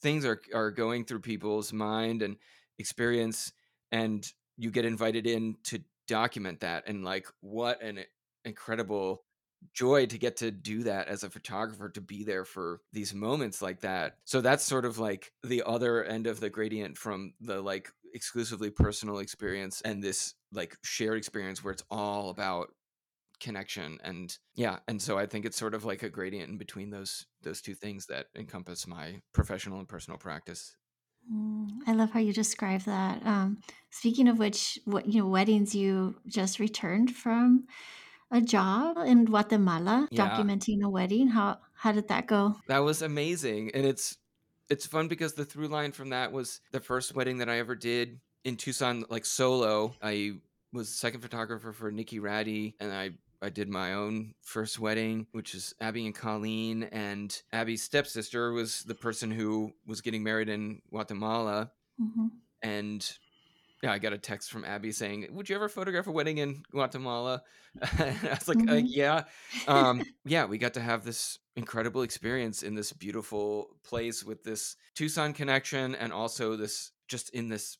things 0.00 0.24
are 0.24 0.40
are 0.54 0.70
going 0.70 1.04
through 1.04 1.20
people's 1.20 1.72
mind 1.72 2.22
and 2.22 2.36
experience, 2.82 3.52
and 3.90 4.30
you 4.58 4.70
get 4.70 4.84
invited 4.84 5.26
in 5.26 5.56
to 5.64 5.80
document 6.08 6.60
that. 6.60 6.84
And 6.86 7.04
like, 7.04 7.26
what 7.40 7.82
an 7.82 8.00
incredible 8.44 9.22
joy 9.72 10.06
to 10.06 10.18
get 10.18 10.36
to 10.38 10.50
do 10.50 10.82
that 10.82 11.08
as 11.08 11.22
a 11.22 11.30
photographer 11.30 11.88
to 11.88 12.00
be 12.00 12.24
there 12.24 12.44
for 12.44 12.80
these 12.92 13.14
moments 13.14 13.62
like 13.62 13.80
that 13.80 14.16
so 14.24 14.40
that's 14.40 14.64
sort 14.64 14.84
of 14.84 14.98
like 14.98 15.32
the 15.44 15.62
other 15.64 16.02
end 16.04 16.26
of 16.26 16.40
the 16.40 16.50
gradient 16.50 16.98
from 16.98 17.32
the 17.40 17.60
like 17.62 17.90
exclusively 18.12 18.70
personal 18.70 19.18
experience 19.18 19.80
and 19.82 20.02
this 20.02 20.34
like 20.52 20.76
shared 20.82 21.16
experience 21.16 21.62
where 21.62 21.72
it's 21.72 21.84
all 21.90 22.30
about 22.30 22.68
connection 23.40 23.98
and 24.04 24.38
yeah 24.54 24.78
and 24.88 25.00
so 25.00 25.18
i 25.18 25.26
think 25.26 25.44
it's 25.44 25.56
sort 25.56 25.74
of 25.74 25.84
like 25.84 26.02
a 26.02 26.10
gradient 26.10 26.50
in 26.50 26.58
between 26.58 26.90
those 26.90 27.26
those 27.42 27.60
two 27.60 27.74
things 27.74 28.06
that 28.06 28.26
encompass 28.36 28.86
my 28.86 29.20
professional 29.32 29.78
and 29.78 29.88
personal 29.88 30.18
practice 30.18 30.76
I 31.86 31.92
love 31.92 32.10
how 32.10 32.20
you 32.20 32.32
describe 32.32 32.82
that. 32.82 33.24
Um, 33.26 33.58
speaking 33.90 34.28
of 34.28 34.38
which, 34.38 34.78
what 34.84 35.06
you 35.06 35.20
know, 35.22 35.28
weddings 35.28 35.74
you 35.74 36.16
just 36.26 36.58
returned 36.58 37.14
from 37.14 37.66
a 38.30 38.40
job 38.40 38.96
in 39.06 39.24
Guatemala 39.24 40.08
Yeah. 40.10 40.28
documenting 40.36 40.82
a 40.82 40.88
wedding. 40.88 41.28
How 41.28 41.58
how 41.74 41.92
did 41.92 42.08
that 42.08 42.26
go? 42.26 42.56
That 42.68 42.78
was 42.78 43.02
amazing. 43.02 43.70
And 43.74 43.84
it's 43.84 44.16
it's 44.68 44.86
fun 44.86 45.08
because 45.08 45.34
the 45.34 45.44
through 45.44 45.68
line 45.68 45.92
from 45.92 46.10
that 46.10 46.32
was 46.32 46.60
the 46.70 46.80
first 46.80 47.14
wedding 47.14 47.38
that 47.38 47.48
I 47.48 47.58
ever 47.58 47.74
did 47.74 48.20
in 48.44 48.56
Tucson, 48.56 49.04
like 49.08 49.24
solo. 49.24 49.94
I 50.02 50.34
was 50.72 50.88
second 50.88 51.20
photographer 51.20 51.72
for 51.72 51.90
Nikki 51.90 52.18
Ratty, 52.18 52.74
and 52.80 52.92
I 52.92 53.10
I 53.42 53.50
did 53.50 53.68
my 53.68 53.94
own 53.94 54.34
first 54.42 54.78
wedding, 54.78 55.26
which 55.32 55.54
is 55.54 55.74
Abby 55.80 56.06
and 56.06 56.14
Colleen. 56.14 56.84
And 56.84 57.40
Abby's 57.52 57.82
stepsister 57.82 58.52
was 58.52 58.84
the 58.84 58.94
person 58.94 59.30
who 59.30 59.72
was 59.86 60.00
getting 60.00 60.22
married 60.22 60.48
in 60.48 60.80
Guatemala. 60.90 61.72
hmm 61.98 62.28
And 62.62 63.18
yeah, 63.82 63.92
I 63.92 63.98
got 63.98 64.12
a 64.12 64.18
text 64.18 64.50
from 64.52 64.64
Abby 64.64 64.92
saying, 64.92 65.28
"Would 65.32 65.48
you 65.48 65.56
ever 65.56 65.68
photograph 65.68 66.06
a 66.06 66.12
wedding 66.12 66.38
in 66.38 66.62
Guatemala?" 66.70 67.42
and 67.98 68.16
I 68.24 68.34
was 68.34 68.48
like, 68.48 68.62
uh, 68.70 68.74
hmm 68.74 68.86
"Yeah, 68.86 69.24
um, 69.66 70.04
yeah." 70.24 70.44
We 70.44 70.58
got 70.58 70.74
to 70.74 70.80
have 70.80 71.04
this 71.04 71.38
incredible 71.56 72.02
experience 72.02 72.62
in 72.62 72.74
this 72.76 72.92
beautiful 72.92 73.76
place 73.84 74.24
with 74.24 74.44
this 74.44 74.76
Tucson 74.94 75.32
connection, 75.32 75.96
and 75.96 76.12
also 76.12 76.56
this 76.56 76.92
just 77.08 77.30
in 77.30 77.48
this 77.48 77.76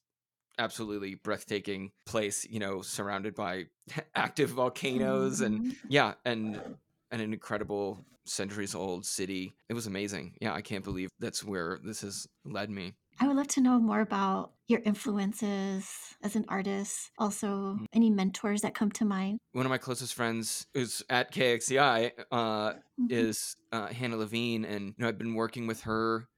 absolutely 0.59 1.15
breathtaking 1.17 1.93
place. 2.07 2.45
You 2.45 2.61
know, 2.61 2.83
surrounded 2.83 3.35
by 3.35 3.67
active 4.15 4.51
volcanoes, 4.51 5.41
and 5.41 5.61
hmm 5.61 5.71
yeah, 5.89 6.15
and 6.25 6.63
and 7.11 7.23
an 7.23 7.33
incredible 7.33 8.05
centuries 8.25 8.75
old 8.75 9.05
city. 9.07 9.55
It 9.69 9.75
was 9.75 9.87
amazing. 9.87 10.37
Yeah, 10.41 10.55
I 10.55 10.63
can't 10.63 10.85
believe 10.85 11.09
that's 11.19 11.45
where 11.45 11.79
this 11.85 12.03
has 12.03 12.27
led 12.45 12.71
me. 12.71 12.95
I 13.21 13.27
would 13.27 13.37
love 13.37 13.49
to 13.49 13.61
know 13.61 13.79
more 13.79 14.01
about 14.01 14.53
your 14.67 14.81
influences 14.81 16.17
as 16.23 16.35
an 16.37 16.45
artist. 16.49 17.11
Also, 17.19 17.81
Mm. 17.81 17.87
any 17.93 18.11
mentors 18.11 18.63
that 18.63 18.75
come 18.75 18.91
to 18.93 19.05
mind. 19.05 19.39
one 19.53 19.67
of 19.67 19.71
my 19.71 19.79
closest 19.79 20.15
friends 20.15 20.67
who's 20.75 21.03
at 21.11 21.31
KXCI 21.31 22.13
uh, 22.31 22.75
hmm 22.99 23.07
is 23.09 23.55
uh, 23.71 23.89
Hannah 23.89 24.17
Levine, 24.17 24.65
and 24.65 24.87
you 24.89 24.95
know 24.99 25.09
I've 25.09 25.19
been 25.19 25.35
working 25.35 25.67
with 25.67 25.83
her 25.83 26.29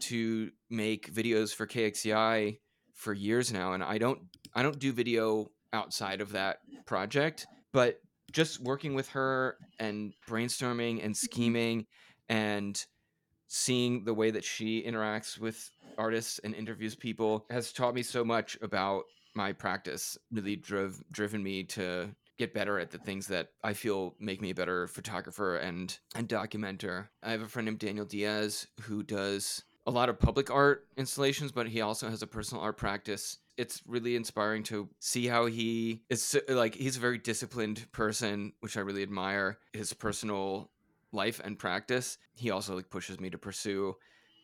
to 0.00 0.52
make 0.70 1.12
videos 1.12 1.54
for 1.54 1.66
KXCI 1.66 2.60
for 2.96 3.12
years 3.12 3.52
now, 3.52 3.74
and 3.74 3.84
I 3.84 3.98
don't 3.98 4.20
I 4.54 4.62
don't 4.62 4.78
do 4.78 4.92
video 4.92 5.50
outside 5.72 6.20
of 6.20 6.32
that 6.32 6.58
project, 6.86 7.46
but 7.72 8.00
just 8.32 8.60
working 8.60 8.94
with 8.94 9.08
her 9.10 9.56
and 9.78 10.12
brainstorming 10.28 11.04
and 11.04 11.14
mm-hmm. 11.14 11.26
scheming 11.26 11.86
and 12.28 12.84
seeing 13.48 14.04
the 14.04 14.14
way 14.14 14.30
that 14.32 14.44
she 14.44 14.82
interacts 14.82 15.38
with 15.38 15.70
artists 15.96 16.40
and 16.40 16.54
interviews 16.54 16.96
people 16.96 17.46
has 17.50 17.72
taught 17.72 17.94
me 17.94 18.02
so 18.02 18.24
much 18.24 18.58
about 18.60 19.04
my 19.34 19.52
practice 19.52 20.18
really 20.32 20.56
drove 20.56 21.00
driven 21.12 21.42
me 21.42 21.62
to 21.62 22.08
get 22.38 22.52
better 22.52 22.78
at 22.78 22.90
the 22.90 22.98
things 22.98 23.26
that 23.28 23.48
I 23.62 23.72
feel 23.72 24.14
make 24.18 24.40
me 24.40 24.50
a 24.50 24.54
better 24.54 24.86
photographer 24.88 25.56
and 25.56 25.96
and 26.14 26.28
documenter. 26.28 27.08
I 27.22 27.30
have 27.30 27.42
a 27.42 27.48
friend 27.48 27.66
named 27.66 27.78
Daniel 27.78 28.06
Diaz 28.06 28.66
who 28.82 29.02
does 29.02 29.62
a 29.86 29.90
lot 29.90 30.08
of 30.08 30.18
public 30.18 30.50
art 30.50 30.86
installations, 30.96 31.52
but 31.52 31.68
he 31.68 31.80
also 31.80 32.10
has 32.10 32.22
a 32.22 32.26
personal 32.26 32.62
art 32.62 32.76
practice. 32.76 33.38
It's 33.56 33.82
really 33.86 34.16
inspiring 34.16 34.62
to 34.64 34.88
see 34.98 35.26
how 35.26 35.46
he 35.46 36.02
is 36.10 36.36
like 36.48 36.74
he's 36.74 36.96
a 36.96 37.00
very 37.00 37.18
disciplined 37.18 37.90
person, 37.92 38.52
which 38.60 38.76
I 38.76 38.80
really 38.80 39.02
admire. 39.02 39.58
His 39.72 39.92
personal 39.92 40.70
life 41.12 41.40
and 41.44 41.58
practice. 41.58 42.18
He 42.34 42.50
also 42.50 42.74
like 42.74 42.90
pushes 42.90 43.20
me 43.20 43.30
to 43.30 43.38
pursue, 43.38 43.96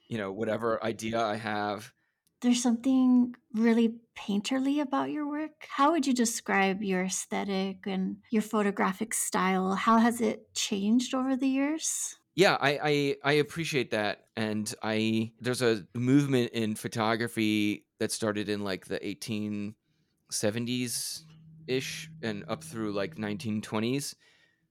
you 0.08 0.18
know, 0.18 0.32
whatever 0.32 0.82
idea 0.84 1.20
I 1.20 1.36
have 1.36 1.92
There's 2.40 2.62
something 2.62 3.34
really 3.54 4.00
painterly 4.16 4.80
about 4.80 5.10
your 5.10 5.26
work. 5.28 5.66
How 5.68 5.92
would 5.92 6.06
you 6.06 6.12
describe 6.12 6.82
your 6.82 7.04
aesthetic 7.04 7.86
and 7.86 8.16
your 8.30 8.42
photographic 8.42 9.14
style? 9.14 9.74
How 9.74 9.98
has 9.98 10.20
it 10.20 10.52
changed 10.54 11.14
over 11.14 11.36
the 11.36 11.48
years? 11.48 12.18
Yeah 12.34 12.56
I, 12.60 12.80
I 12.82 13.16
i 13.24 13.32
appreciate 13.34 13.92
that 13.92 14.24
and 14.36 14.74
i 14.82 15.30
there's 15.40 15.62
a 15.62 15.86
movement 15.94 16.50
in 16.52 16.74
photography 16.74 17.86
that 17.98 18.12
started 18.12 18.48
in 18.48 18.64
like 18.64 18.86
the 18.86 18.98
1870s 18.98 21.20
ish 21.66 22.10
and 22.22 22.44
up 22.48 22.64
through 22.64 22.92
like 22.92 23.16
1920s 23.16 24.14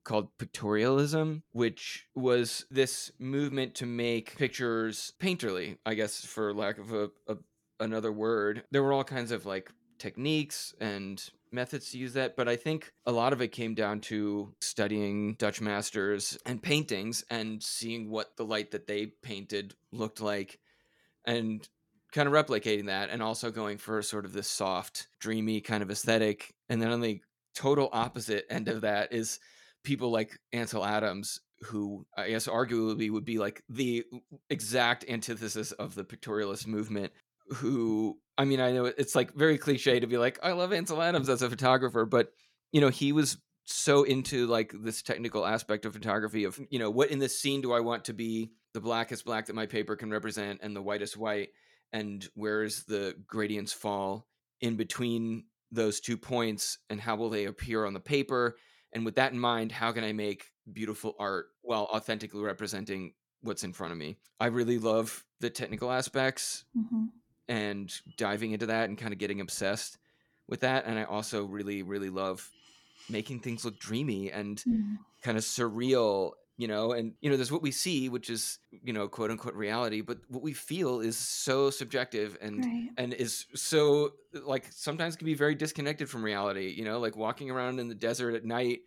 called 0.04 0.36
pictorialism 0.40 1.44
which 1.52 2.08
was 2.16 2.66
this 2.72 3.12
movement 3.20 3.76
to 3.76 3.86
make 3.86 4.36
pictures 4.38 5.14
painterly 5.20 5.78
i 5.86 5.94
guess 5.94 6.26
for 6.26 6.52
lack 6.54 6.80
of 6.80 6.92
a, 6.92 7.12
a 7.28 7.38
another 7.82 8.12
word. 8.12 8.64
There 8.72 8.84
were 8.84 8.94
all 8.94 9.04
kinds 9.04 9.32
of 9.32 9.46
like 9.46 9.72
techniques 9.98 10.74
and 10.80 11.22
methods 11.52 11.92
to 11.92 11.98
use 11.98 12.14
that 12.14 12.36
but 12.36 12.48
i 12.48 12.56
think 12.56 12.92
a 13.06 13.12
lot 13.12 13.34
of 13.34 13.42
it 13.42 13.50
came 13.50 13.74
down 13.74 14.00
to 14.00 14.54
studying 14.62 15.34
dutch 15.36 15.62
masters 15.62 16.38
and 16.46 16.62
paintings 16.62 17.24
and 17.30 17.62
seeing 17.62 18.10
what 18.10 18.36
the 18.38 18.46
light 18.46 18.72
that 18.72 18.88
they 18.88 19.08
painted 19.22 19.74
looked 19.92 20.22
like 20.22 20.60
and 21.26 21.68
kind 22.12 22.28
of 22.28 22.34
replicating 22.34 22.88
that 22.88 23.10
and 23.10 23.24
also 23.24 23.52
going 23.52 23.78
for 23.78 24.02
sort 24.02 24.26
of 24.26 24.34
this 24.34 24.50
soft 24.50 25.08
dreamy 25.20 25.62
kind 25.62 25.82
of 25.82 25.90
aesthetic. 25.90 26.54
And 26.70 26.82
then 26.82 26.92
on 26.92 27.02
the 27.02 27.22
total 27.56 27.90
opposite 27.94 28.46
end 28.50 28.68
of 28.68 28.82
that 28.82 29.14
is 29.14 29.40
people 29.84 30.12
like 30.12 30.40
ansel 30.54 30.86
adams 30.86 31.42
who 31.64 32.06
i 32.16 32.30
guess 32.30 32.48
arguably 32.48 33.12
would 33.12 33.26
be 33.26 33.38
like 33.38 33.62
the 33.68 34.06
exact 34.50 35.04
antithesis 35.10 35.74
of 35.74 35.96
the 35.96 36.04
pictorialist 36.04 36.66
movement 36.66 37.12
who 37.50 38.18
I 38.42 38.46
mean, 38.46 38.60
I 38.60 38.72
know 38.72 38.86
it's 38.86 39.14
like 39.14 39.36
very 39.36 39.60
cliche 39.60 40.00
to 40.00 40.08
be 40.08 40.18
like, 40.18 40.40
I 40.42 40.54
love 40.54 40.74
Ansel 40.74 41.00
Adams 41.00 41.30
as 41.30 41.44
a 41.44 41.50
photographer, 41.50 42.08
but 42.08 42.32
you 42.72 42.82
know, 42.82 42.90
he 42.90 43.12
was 43.12 43.38
so 43.66 44.02
into 44.02 44.48
like 44.48 44.74
this 44.82 45.04
technical 45.04 45.46
aspect 45.46 45.86
of 45.86 45.94
photography 45.94 46.46
of, 46.46 46.60
you 46.72 46.80
know, 46.80 46.90
what 46.90 47.12
in 47.12 47.20
this 47.20 47.40
scene 47.40 47.62
do 47.62 47.72
I 47.72 47.82
want 47.82 48.06
to 48.06 48.14
be 48.14 48.50
the 48.74 48.82
blackest 48.82 49.26
black 49.26 49.46
that 49.46 49.54
my 49.54 49.68
paper 49.68 49.96
can 49.96 50.10
represent 50.10 50.62
and 50.64 50.76
the 50.76 50.82
whitest 50.82 51.18
white 51.18 51.50
and 51.94 52.28
where's 52.34 52.84
the 52.86 53.16
gradients 53.28 53.74
fall 53.74 54.26
in 54.60 54.76
between 54.76 55.44
those 55.72 56.00
two 56.00 56.18
points 56.18 56.80
and 56.90 57.00
how 57.00 57.16
will 57.18 57.30
they 57.30 57.46
appear 57.46 57.86
on 57.86 57.94
the 57.94 58.00
paper? 58.00 58.58
And 58.92 59.06
with 59.06 59.18
that 59.18 59.34
in 59.34 59.40
mind 59.40 59.72
how 59.72 59.92
can 59.92 60.04
i 60.04 60.14
make 60.14 60.46
beautiful 60.74 61.14
art 61.20 61.46
while 61.62 61.88
authentically 61.94 62.42
representing 62.42 63.14
what's 63.42 63.64
in 63.64 63.72
front 63.74 63.92
of 63.92 64.00
me? 64.00 64.18
I 64.40 64.48
really 64.48 64.80
love 64.80 65.24
the 65.42 65.52
technical 65.52 65.92
aspects. 65.92 66.66
Hmm 66.76 67.06
and 67.48 67.94
diving 68.18 68.52
into 68.52 68.68
that 68.68 68.90
and 68.90 68.98
kind 68.98 69.14
of 69.14 69.20
getting 69.20 69.42
obsessed 69.42 69.98
with 70.48 70.62
that 70.62 70.86
and 70.86 71.00
I 71.00 71.04
also 71.04 71.46
really 71.46 71.84
really 71.84 72.10
love 72.10 72.50
making 73.10 73.40
things 73.40 73.66
look 73.66 73.80
dreamy 73.80 74.32
and 74.32 74.64
Mm, 74.68 74.98
kind 75.24 75.38
of 75.38 75.44
surreal 75.44 76.32
you 76.58 76.68
know 76.68 76.92
and 76.92 77.14
you 77.22 77.30
know 77.30 77.38
there's 77.38 77.52
what 77.52 77.62
we 77.62 77.72
see 77.72 78.10
which 78.10 78.30
is 78.30 78.60
you 78.72 78.94
know 78.94 79.08
quote 79.08 79.32
unquote 79.32 79.56
reality 79.56 80.02
but 80.02 80.20
what 80.30 80.44
we 80.44 80.54
feel 80.54 81.00
is 81.00 81.18
so 81.18 81.70
subjective 81.70 82.38
and 82.42 82.66
right. 82.66 82.90
and 82.98 83.14
is 83.14 83.46
so 83.56 84.12
like 84.46 84.68
sometimes 84.72 85.16
can 85.16 85.26
be 85.26 85.34
very 85.34 85.56
disconnected 85.56 86.10
from 86.10 86.24
reality 86.24 86.74
you 86.76 86.84
know 86.84 87.00
like 87.00 87.16
walking 87.16 87.50
around 87.50 87.80
in 87.80 87.88
the 87.88 87.96
desert 87.96 88.36
at 88.36 88.46
night 88.46 88.80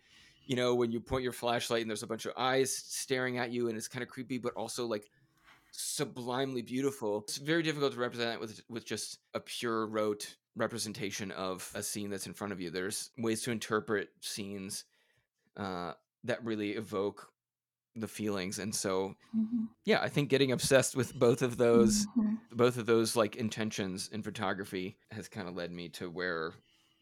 you 0.45 0.55
know 0.55 0.75
when 0.75 0.91
you 0.91 0.99
point 0.99 1.23
your 1.23 1.33
flashlight 1.33 1.81
and 1.81 1.89
there's 1.89 2.03
a 2.03 2.07
bunch 2.07 2.25
of 2.25 2.33
eyes 2.37 2.75
staring 2.75 3.37
at 3.37 3.51
you 3.51 3.67
and 3.67 3.77
it's 3.77 3.87
kind 3.87 4.03
of 4.03 4.09
creepy 4.09 4.37
but 4.37 4.53
also 4.53 4.85
like 4.85 5.09
sublimely 5.77 6.61
beautiful. 6.61 7.19
It's 7.19 7.37
very 7.37 7.63
difficult 7.63 7.93
to 7.93 7.99
represent 7.99 8.31
that 8.31 8.39
with 8.39 8.61
with 8.69 8.85
just 8.85 9.19
a 9.33 9.39
pure 9.39 9.87
rote 9.87 10.35
representation 10.55 11.31
of 11.31 11.69
a 11.75 11.83
scene 11.83 12.09
that's 12.09 12.27
in 12.27 12.33
front 12.33 12.53
of 12.53 12.61
you. 12.61 12.69
There's 12.69 13.11
ways 13.17 13.41
to 13.43 13.51
interpret 13.51 14.09
scenes 14.21 14.85
uh, 15.57 15.93
that 16.23 16.43
really 16.43 16.71
evoke 16.71 17.29
the 17.95 18.07
feelings 18.07 18.59
and 18.59 18.75
so 18.75 19.15
Mhm, 19.35 19.69
yeah 19.85 20.01
i 20.01 20.09
think 20.09 20.29
getting 20.29 20.51
obsessed 20.51 20.95
with 20.97 21.13
both 21.17 21.41
of 21.41 21.57
those 21.57 22.05
mhm. 22.17 22.37
both 22.51 22.77
of 22.77 22.85
those 22.85 23.15
like 23.15 23.37
intentions 23.37 24.09
in 24.11 24.21
photography 24.21 24.97
has 25.11 25.29
kind 25.29 25.47
of 25.47 25.55
led 25.55 25.71
me 25.71 25.87
to 25.89 26.09
where 26.09 26.53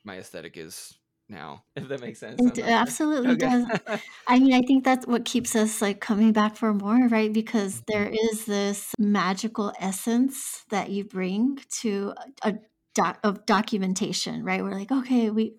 my 0.04 0.18
aesthetic 0.18 0.56
is 0.56 0.94
now 1.30 1.64
if 1.76 1.88
that 1.88 2.02
makes 2.02 2.20
sense 2.20 2.40
It 2.40 2.58
not 2.58 2.70
absolutely 2.70 3.32
okay 3.32 3.64
does. 3.88 4.02
I 4.28 4.40
mean, 4.40 4.54
I 4.54 4.62
think 4.62 4.84
that's 4.84 5.08
what 5.08 5.26
keeps 5.26 5.56
us 5.56 5.82
like 5.82 6.00
coming 6.00 6.32
back 6.34 6.56
for 6.56 6.74
more, 6.74 7.08
right? 7.08 7.32
Because 7.32 7.76
mm-hmm. 7.76 7.84
there 7.88 8.12
is 8.32 8.46
this 8.46 8.94
magical 9.00 9.74
essence 9.80 10.64
that 10.70 10.90
you 10.90 11.04
bring 11.04 11.60
to 11.82 12.14
a, 12.44 12.50
a 12.50 12.56
doc, 12.94 13.20
of 13.24 13.46
documentation, 13.46 14.44
right? 14.44 14.64
We're 14.64 14.74
like, 14.74 14.92
okay, 14.92 15.30
we 15.30 15.56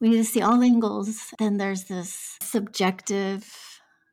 we 0.00 0.10
need 0.10 0.18
to 0.18 0.24
see 0.24 0.42
all 0.42 0.62
angles. 0.62 1.34
Then 1.38 1.56
there's 1.56 1.84
this 1.84 2.36
subjective 2.42 3.50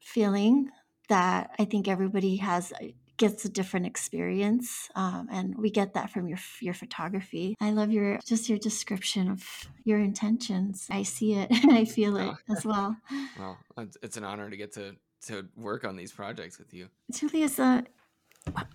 feeling 0.01 0.69
that 1.09 1.51
I 1.59 1.65
think 1.65 1.87
everybody 1.87 2.37
has 2.37 2.73
gets 3.17 3.45
a 3.45 3.49
different 3.49 3.85
experience, 3.85 4.89
um, 4.95 5.27
and 5.31 5.57
we 5.57 5.69
get 5.69 5.93
that 5.93 6.09
from 6.09 6.27
your 6.27 6.39
your 6.59 6.73
photography. 6.73 7.55
I 7.59 7.71
love 7.71 7.91
your 7.91 8.19
just 8.25 8.49
your 8.49 8.57
description 8.57 9.29
of 9.29 9.43
your 9.83 9.99
intentions. 9.99 10.87
I 10.89 11.03
see 11.03 11.33
it, 11.33 11.49
I 11.71 11.85
feel 11.85 12.17
oh, 12.17 12.31
it 12.31 12.35
as 12.49 12.65
well. 12.65 12.95
well 13.39 13.57
it's, 13.77 13.97
it's 14.01 14.17
an 14.17 14.23
honor 14.23 14.49
to 14.49 14.57
get 14.57 14.73
to 14.73 14.95
to 15.27 15.47
work 15.55 15.85
on 15.85 15.95
these 15.95 16.11
projects 16.11 16.59
with 16.59 16.73
you 16.73 16.87
Julius, 17.11 17.59
uh, 17.59 17.81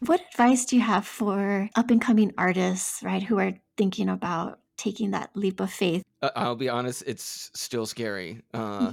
what 0.00 0.20
advice 0.32 0.64
do 0.64 0.76
you 0.76 0.82
have 0.82 1.06
for 1.06 1.70
up 1.76 1.90
and 1.90 2.02
coming 2.02 2.32
artists, 2.36 3.02
right, 3.04 3.22
who 3.22 3.38
are 3.38 3.52
thinking 3.76 4.08
about 4.08 4.58
taking 4.76 5.12
that 5.12 5.30
leap 5.36 5.60
of 5.60 5.70
faith? 5.70 6.02
uh, 6.22 6.30
i'll 6.36 6.56
be 6.56 6.68
honest 6.68 7.02
it's 7.06 7.50
still 7.54 7.86
scary 7.86 8.42
uh 8.54 8.92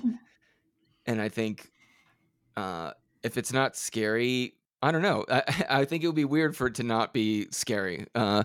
and 1.06 1.22
i 1.22 1.30
think 1.30 1.72
uh 2.56 2.92
if 3.24 3.38
it's 3.38 3.54
not 3.54 3.75
scary 3.75 4.56
i 4.81 4.91
don't 4.91 5.01
know. 5.01 5.25
I 5.29 5.65
i 5.69 5.86
think 5.86 6.03
it 6.03 6.07
would 6.07 6.15
be 6.15 6.25
weird 6.25 6.55
for 6.55 6.67
it 6.67 6.75
to 6.75 6.84
not 6.84 7.13
be 7.13 7.48
scary 7.51 8.05
uh 8.15 8.43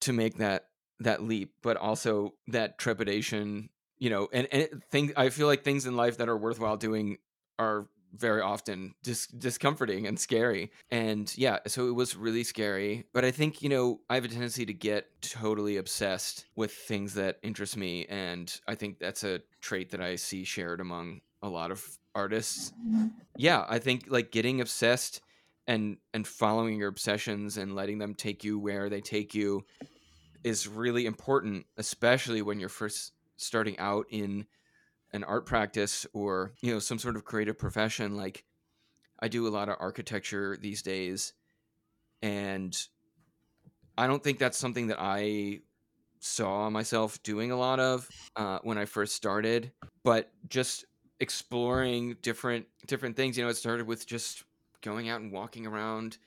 to 0.00 0.12
make 0.12 0.36
that 0.38 0.68
that 1.00 1.22
leap 1.22 1.52
but 1.62 1.76
also 1.76 2.34
that 2.48 2.78
trepidation 2.78 3.68
you 3.98 4.10
know 4.10 4.28
and 4.32 4.48
and 4.52 4.62
it, 4.62 4.84
thing 4.90 5.12
i 5.16 5.28
feel 5.28 5.46
like 5.46 5.62
things 5.62 5.86
in 5.86 5.96
life 5.96 6.18
that 6.18 6.28
are 6.28 6.36
worthwhile 6.36 6.76
doing 6.76 7.18
are 7.58 7.86
very 8.14 8.40
often 8.40 8.94
dis- 9.02 9.26
discomforting 9.26 10.06
and 10.06 10.18
scary. 10.18 10.70
And 10.90 11.30
yeah 11.36 11.58
so 11.66 11.88
it 11.88 11.92
was 11.94 12.16
really 12.16 12.44
scary 12.44 13.04
but 13.12 13.24
i 13.24 13.30
think 13.30 13.60
you 13.62 13.68
know 13.68 14.00
i 14.08 14.14
have 14.14 14.24
a 14.24 14.28
tendency 14.28 14.64
to 14.64 14.72
get 14.72 15.20
totally 15.20 15.76
obsessed 15.76 16.46
with 16.56 16.72
things 16.72 17.14
that 17.14 17.38
interest 17.42 17.76
me 17.76 18.06
and 18.06 18.58
i 18.66 18.74
think 18.74 18.98
that's 18.98 19.22
a 19.24 19.40
trait 19.60 19.90
that 19.90 20.00
i 20.00 20.16
see 20.16 20.44
shared 20.44 20.80
among 20.80 21.20
a 21.42 21.48
lot 21.48 21.70
of 21.70 21.84
artists. 22.14 22.72
Mhm, 22.86 23.10
yeah 23.36 23.66
i 23.68 23.78
think 23.78 24.04
like 24.08 24.30
getting 24.32 24.60
obsessed 24.62 25.20
and 25.66 25.96
and 26.14 26.26
following 26.26 26.78
your 26.78 26.88
obsessions 26.88 27.56
and 27.56 27.74
letting 27.74 27.98
them 27.98 28.14
take 28.14 28.44
you 28.44 28.58
where 28.58 28.88
they 28.88 29.00
take 29.00 29.34
you 29.34 29.64
is 30.44 30.68
really 30.68 31.06
important 31.06 31.66
especially 31.76 32.42
when 32.42 32.60
you're 32.60 32.68
first 32.68 33.12
starting 33.36 33.78
out 33.78 34.06
in 34.10 34.46
an 35.12 35.24
art 35.24 35.46
practice 35.46 36.06
or 36.12 36.52
you 36.62 36.72
know 36.72 36.78
some 36.78 36.98
sort 36.98 37.16
of 37.16 37.24
creative 37.24 37.58
profession 37.58 38.16
like 38.16 38.44
i 39.20 39.28
do 39.28 39.46
a 39.46 39.50
lot 39.50 39.68
of 39.68 39.76
architecture 39.80 40.56
these 40.60 40.82
days 40.82 41.32
and 42.22 42.86
i 43.98 44.06
don't 44.06 44.22
think 44.22 44.38
that's 44.38 44.58
something 44.58 44.88
that 44.88 45.00
i 45.00 45.58
saw 46.20 46.70
myself 46.70 47.22
doing 47.22 47.50
a 47.50 47.56
lot 47.56 47.78
of 47.78 48.08
uh, 48.36 48.58
when 48.62 48.78
i 48.78 48.84
first 48.84 49.14
started 49.14 49.72
but 50.02 50.30
just 50.48 50.84
exploring 51.20 52.16
different 52.22 52.66
different 52.86 53.16
things 53.16 53.36
you 53.36 53.44
know 53.44 53.50
it 53.50 53.56
started 53.56 53.86
with 53.86 54.06
just 54.06 54.44
going 54.86 55.10
out 55.10 55.20
and 55.20 55.32
walking 55.32 55.66
around 55.66 56.18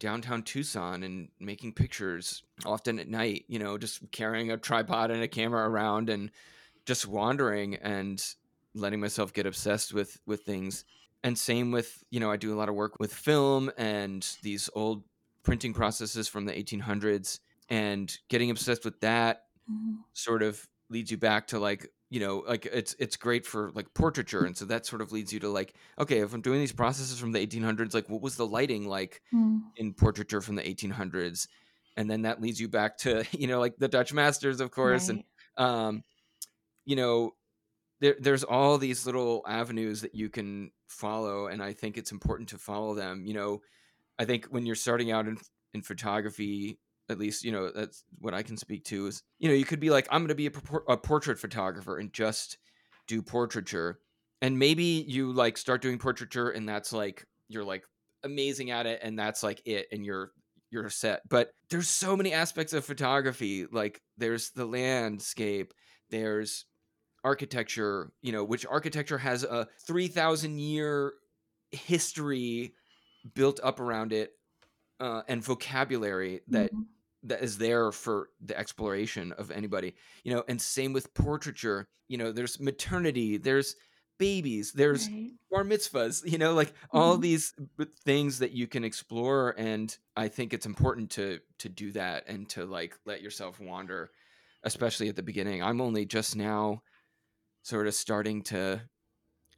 downtown 0.00 0.42
tucson 0.42 1.02
and 1.04 1.30
making 1.40 1.72
pictures 1.74 2.42
often 2.66 2.98
at 2.98 3.08
night 3.08 3.44
you 3.48 3.58
know 3.58 3.78
just 3.78 4.00
carrying 4.12 4.50
a 4.50 4.58
tripod 4.58 5.10
and 5.10 5.22
a 5.22 5.28
camera 5.28 5.68
around 5.70 6.10
and 6.10 6.30
just 6.86 7.06
wandering 7.06 7.76
and 7.76 8.34
letting 8.74 9.00
myself 9.00 9.32
get 9.32 9.46
obsessed 9.46 9.94
with 9.94 10.18
with 10.26 10.42
things. 10.44 10.84
And 11.24 11.38
same 11.38 11.72
with 11.72 12.04
you 12.10 12.20
know 12.20 12.30
i 12.30 12.36
do 12.36 12.54
a 12.54 12.58
lot 12.58 12.68
of 12.68 12.76
work 12.76 12.98
with 13.00 13.12
film 13.14 13.70
and 13.76 14.26
these 14.42 14.70
old 14.74 15.04
printing 15.44 15.74
processes 15.74 16.28
from 16.28 16.46
the 16.46 16.56
1800s 16.56 17.40
and 17.68 18.16
getting 18.28 18.50
obsessed 18.50 18.84
with 18.84 19.00
that 19.00 19.42
mhm, 19.66 20.04
sort 20.14 20.42
of 20.42 20.66
leads 20.90 21.10
you 21.10 21.16
back 21.18 21.48
to 21.48 21.58
like 21.58 21.88
you 22.10 22.20
know 22.20 22.44
like 22.46 22.66
it's 22.66 22.94
it's 22.98 23.16
great 23.16 23.44
for 23.44 23.70
like 23.74 23.92
portraiture 23.94 24.44
and 24.44 24.56
so 24.56 24.64
that 24.64 24.86
sort 24.86 25.02
of 25.02 25.12
leads 25.12 25.32
you 25.32 25.40
to 25.40 25.48
like 25.48 25.74
okay 25.98 26.20
if 26.20 26.32
i'm 26.32 26.40
doing 26.40 26.60
these 26.60 26.72
processes 26.72 27.18
from 27.18 27.32
the 27.32 27.44
1800s 27.44 27.94
like 27.94 28.08
what 28.08 28.22
was 28.22 28.36
the 28.36 28.46
lighting 28.46 28.88
like 28.88 29.22
mm, 29.34 29.60
in 29.76 29.92
portraiture 29.92 30.40
from 30.40 30.54
the 30.54 30.62
1800s 30.62 31.48
and 31.96 32.08
then 32.08 32.22
that 32.22 32.40
leads 32.40 32.60
you 32.60 32.68
back 32.68 32.96
to 32.98 33.24
you 33.32 33.46
know 33.46 33.58
like 33.58 33.76
the 33.78 33.88
dutch 33.88 34.12
masters 34.12 34.60
of 34.60 34.70
course 34.70 35.08
and 35.08 35.24
um 35.56 36.02
you 36.84 36.96
know 36.96 37.32
there, 38.00 38.16
there's 38.20 38.44
all 38.44 38.76
these 38.78 39.06
little 39.06 39.42
avenues 39.48 40.02
that 40.02 40.14
you 40.14 40.28
can 40.28 40.70
follow 40.88 41.48
and 41.48 41.62
i 41.62 41.72
think 41.72 41.96
it's 41.96 42.12
important 42.12 42.48
to 42.48 42.58
follow 42.58 42.94
them 42.94 43.24
you 43.26 43.34
know? 43.34 43.60
I 44.18 44.24
think 44.24 44.46
when 44.46 44.64
you're 44.64 44.76
starting 44.76 45.10
out 45.10 45.28
in, 45.28 45.36
in 45.74 45.82
photography 45.82 46.78
at 47.08 47.18
least 47.18 47.44
you 47.44 47.52
know 47.52 47.70
that's 47.70 48.04
what 48.18 48.34
i 48.34 48.42
can 48.42 48.56
speak 48.56 48.84
to 48.84 49.06
is 49.06 49.22
you 49.38 49.48
know 49.48 49.54
you 49.54 49.64
could 49.64 49.80
be 49.80 49.90
like 49.90 50.06
i'm 50.10 50.22
going 50.22 50.28
to 50.28 50.34
be 50.34 50.48
a, 50.48 50.92
a 50.92 50.96
portrait 50.96 51.38
photographer 51.38 51.98
and 51.98 52.12
just 52.12 52.58
do 53.06 53.22
portraiture. 53.22 54.00
And 54.42 54.58
maybe 54.58 55.04
you 55.06 55.32
like 55.32 55.56
start 55.56 55.82
doing 55.82 55.98
portraiture 55.98 56.50
and 56.50 56.68
that's 56.68 56.92
like 56.92 57.24
you're 57.48 57.64
like 57.64 57.84
amazing 58.22 58.70
at 58.70 58.86
it 58.86 59.00
and 59.02 59.18
that's 59.18 59.42
like 59.42 59.62
it 59.64 59.86
and 59.92 60.04
you're 60.04 60.32
you're 60.70 60.90
set. 60.90 61.22
But 61.28 61.50
there's 61.70 61.88
so 61.88 62.16
many 62.16 62.32
aspects 62.32 62.72
of 62.72 62.84
photography 62.84 63.66
like 63.70 64.00
there's 64.18 64.50
the 64.50 64.66
landscape 64.66 65.72
there's 66.10 66.66
architecture, 67.24 68.12
you 68.22 68.30
know, 68.30 68.44
which 68.44 68.64
architecture 68.66 69.18
has 69.18 69.42
a 69.42 69.66
3000 69.86 70.58
year 70.60 71.14
history 71.72 72.74
built 73.34 73.58
up 73.64 73.80
around 73.80 74.12
it 74.12 74.30
uh, 75.00 75.22
and 75.26 75.42
vocabulary 75.42 76.42
that 76.48 76.72
mhm, 76.72 76.84
that 77.28 77.42
is 77.42 77.58
there 77.58 77.92
for 77.92 78.30
the 78.40 78.56
exploration 78.58 79.32
of 79.32 79.50
anybody 79.50 79.94
you 80.24 80.32
know 80.34 80.44
and 80.48 80.60
same 80.60 80.92
with 80.92 81.12
portraiture 81.14 81.88
you 82.08 82.18
know 82.18 82.32
there's 82.32 82.60
maternity 82.60 83.36
there's 83.36 83.76
babies 84.18 84.72
there's 84.72 85.08
Right. 85.08 85.38
bar 85.50 85.64
mitzvahs 85.64 86.28
you 86.30 86.38
know 86.38 86.54
like 86.54 86.72
all 86.90 87.16
mhm, 87.16 87.18
these 87.18 87.52
things 88.04 88.38
that 88.38 88.52
you 88.52 88.66
can 88.66 88.84
explore 88.84 89.54
and 89.58 89.98
i 90.16 90.28
think 90.28 90.52
it's 90.52 90.66
important 90.66 91.10
to 91.10 91.38
to 91.58 91.68
do 91.68 91.92
that 91.92 92.24
and 92.26 92.48
to 92.48 92.64
like 92.64 92.96
let 93.04 93.20
yourself 93.22 93.60
wander 93.60 94.10
especially 94.64 95.08
at 95.08 95.16
the 95.16 95.22
beginning 95.22 95.62
i'm 95.62 95.80
only 95.80 96.06
just 96.06 96.34
now 96.36 96.80
sort 97.62 97.86
of 97.86 97.94
starting 97.94 98.42
to 98.42 98.82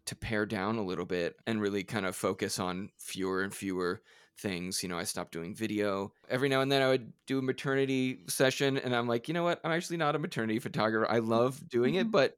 to 0.07 0.17
pare 0.17 0.47
down 0.47 0.77
a 0.79 0.85
little 0.85 1.07
bit 1.07 1.37
and 1.47 1.61
really 1.61 1.85
kind 1.85 2.07
of 2.07 2.17
focus 2.17 2.59
on 2.59 2.91
fewer 2.99 3.43
and 3.43 3.55
fewer 3.55 4.03
things. 4.39 4.83
You 4.83 4.89
know, 4.89 4.99
I 4.99 5.05
stopped 5.05 5.33
doing 5.33 5.55
video. 5.55 6.13
Every 6.29 6.49
now 6.49 6.61
and 6.61 6.71
then 6.73 6.83
I 6.83 6.89
would 6.89 7.13
do 7.27 7.39
a 7.39 7.43
maternity 7.43 8.25
session 8.29 8.79
and 8.79 8.95
I'm 8.95 9.09
like, 9.09 9.29
you 9.29 9.35
know 9.35 9.45
what? 9.45 9.61
I'm 9.65 9.73
actually 9.73 9.97
not 9.99 10.17
a 10.17 10.19
maternity 10.19 10.59
photographer. 10.59 11.11
I 11.11 11.19
love 11.19 11.69
doing 11.69 11.95
it, 11.97 12.11
mhm. 12.11 12.13
but 12.13 12.37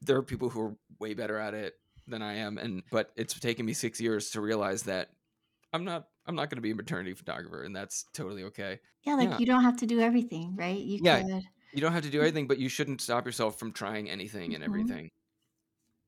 there 0.00 0.16
are 0.16 0.22
people 0.22 0.50
who 0.50 0.60
are 0.62 0.76
way 1.00 1.14
better 1.14 1.38
at 1.38 1.54
it 1.54 1.74
than 2.06 2.22
I 2.22 2.34
am 2.34 2.58
and 2.58 2.84
but 2.90 3.12
it's 3.16 3.38
taken 3.40 3.66
me 3.66 3.72
6 3.74 4.00
years 4.00 4.30
to 4.30 4.40
realize 4.40 4.84
that 4.84 5.10
I'm 5.72 5.84
not 5.84 6.10
I'm 6.26 6.36
not 6.36 6.50
going 6.50 6.58
to 6.58 6.62
be 6.62 6.72
a 6.72 6.76
maternity 6.76 7.14
photographer 7.14 7.62
and 7.64 7.76
that's 7.76 8.04
totally 8.14 8.44
okay. 8.44 8.80
Yeah, 9.04 9.14
like 9.14 9.30
Yeah. 9.30 9.40
you 9.40 9.46
don't 9.46 9.62
have 9.62 9.78
to 9.78 9.86
do 9.86 10.00
everything, 10.00 10.54
right? 10.56 10.78
You 10.78 11.02
Yeah, 11.02 11.24
could. 11.24 11.44
you 11.72 11.80
don't 11.80 11.92
have 11.92 12.04
to 12.04 12.10
do 12.10 12.18
everything, 12.20 12.46
but 12.46 12.58
you 12.58 12.68
shouldn't 12.68 13.00
stop 13.00 13.26
yourself 13.26 13.58
from 13.58 13.72
trying 13.72 14.08
anything 14.10 14.54
and 14.54 14.64
Mhm, 14.66 14.92
everything. 14.92 15.10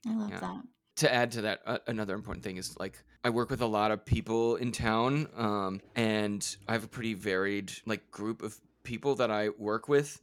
I 0.07 0.13
love 0.15 0.35
Yeah. 0.35 0.41
that. 0.41 0.65
To 0.99 1.13
add 1.13 1.33
to 1.33 1.43
that, 1.43 1.61
uh, 1.67 1.79
another 1.87 2.15
important 2.15 2.45
thing 2.45 2.57
is 2.57 2.77
like 2.79 3.05
I 3.25 3.31
work 3.31 3.51
with 3.51 3.61
a 3.61 3.67
lot 3.67 3.91
of 3.91 4.05
people 4.05 4.57
in 4.57 4.73
town, 4.73 5.29
um, 5.35 5.81
and 5.97 6.57
I 6.69 6.73
have 6.73 6.85
a 6.85 6.89
pretty 6.89 7.15
varied 7.15 7.73
like 7.87 8.11
group 8.11 8.43
of 8.43 8.61
people 8.85 9.15
that 9.17 9.31
I 9.31 9.51
work 9.51 9.89
with, 9.89 10.21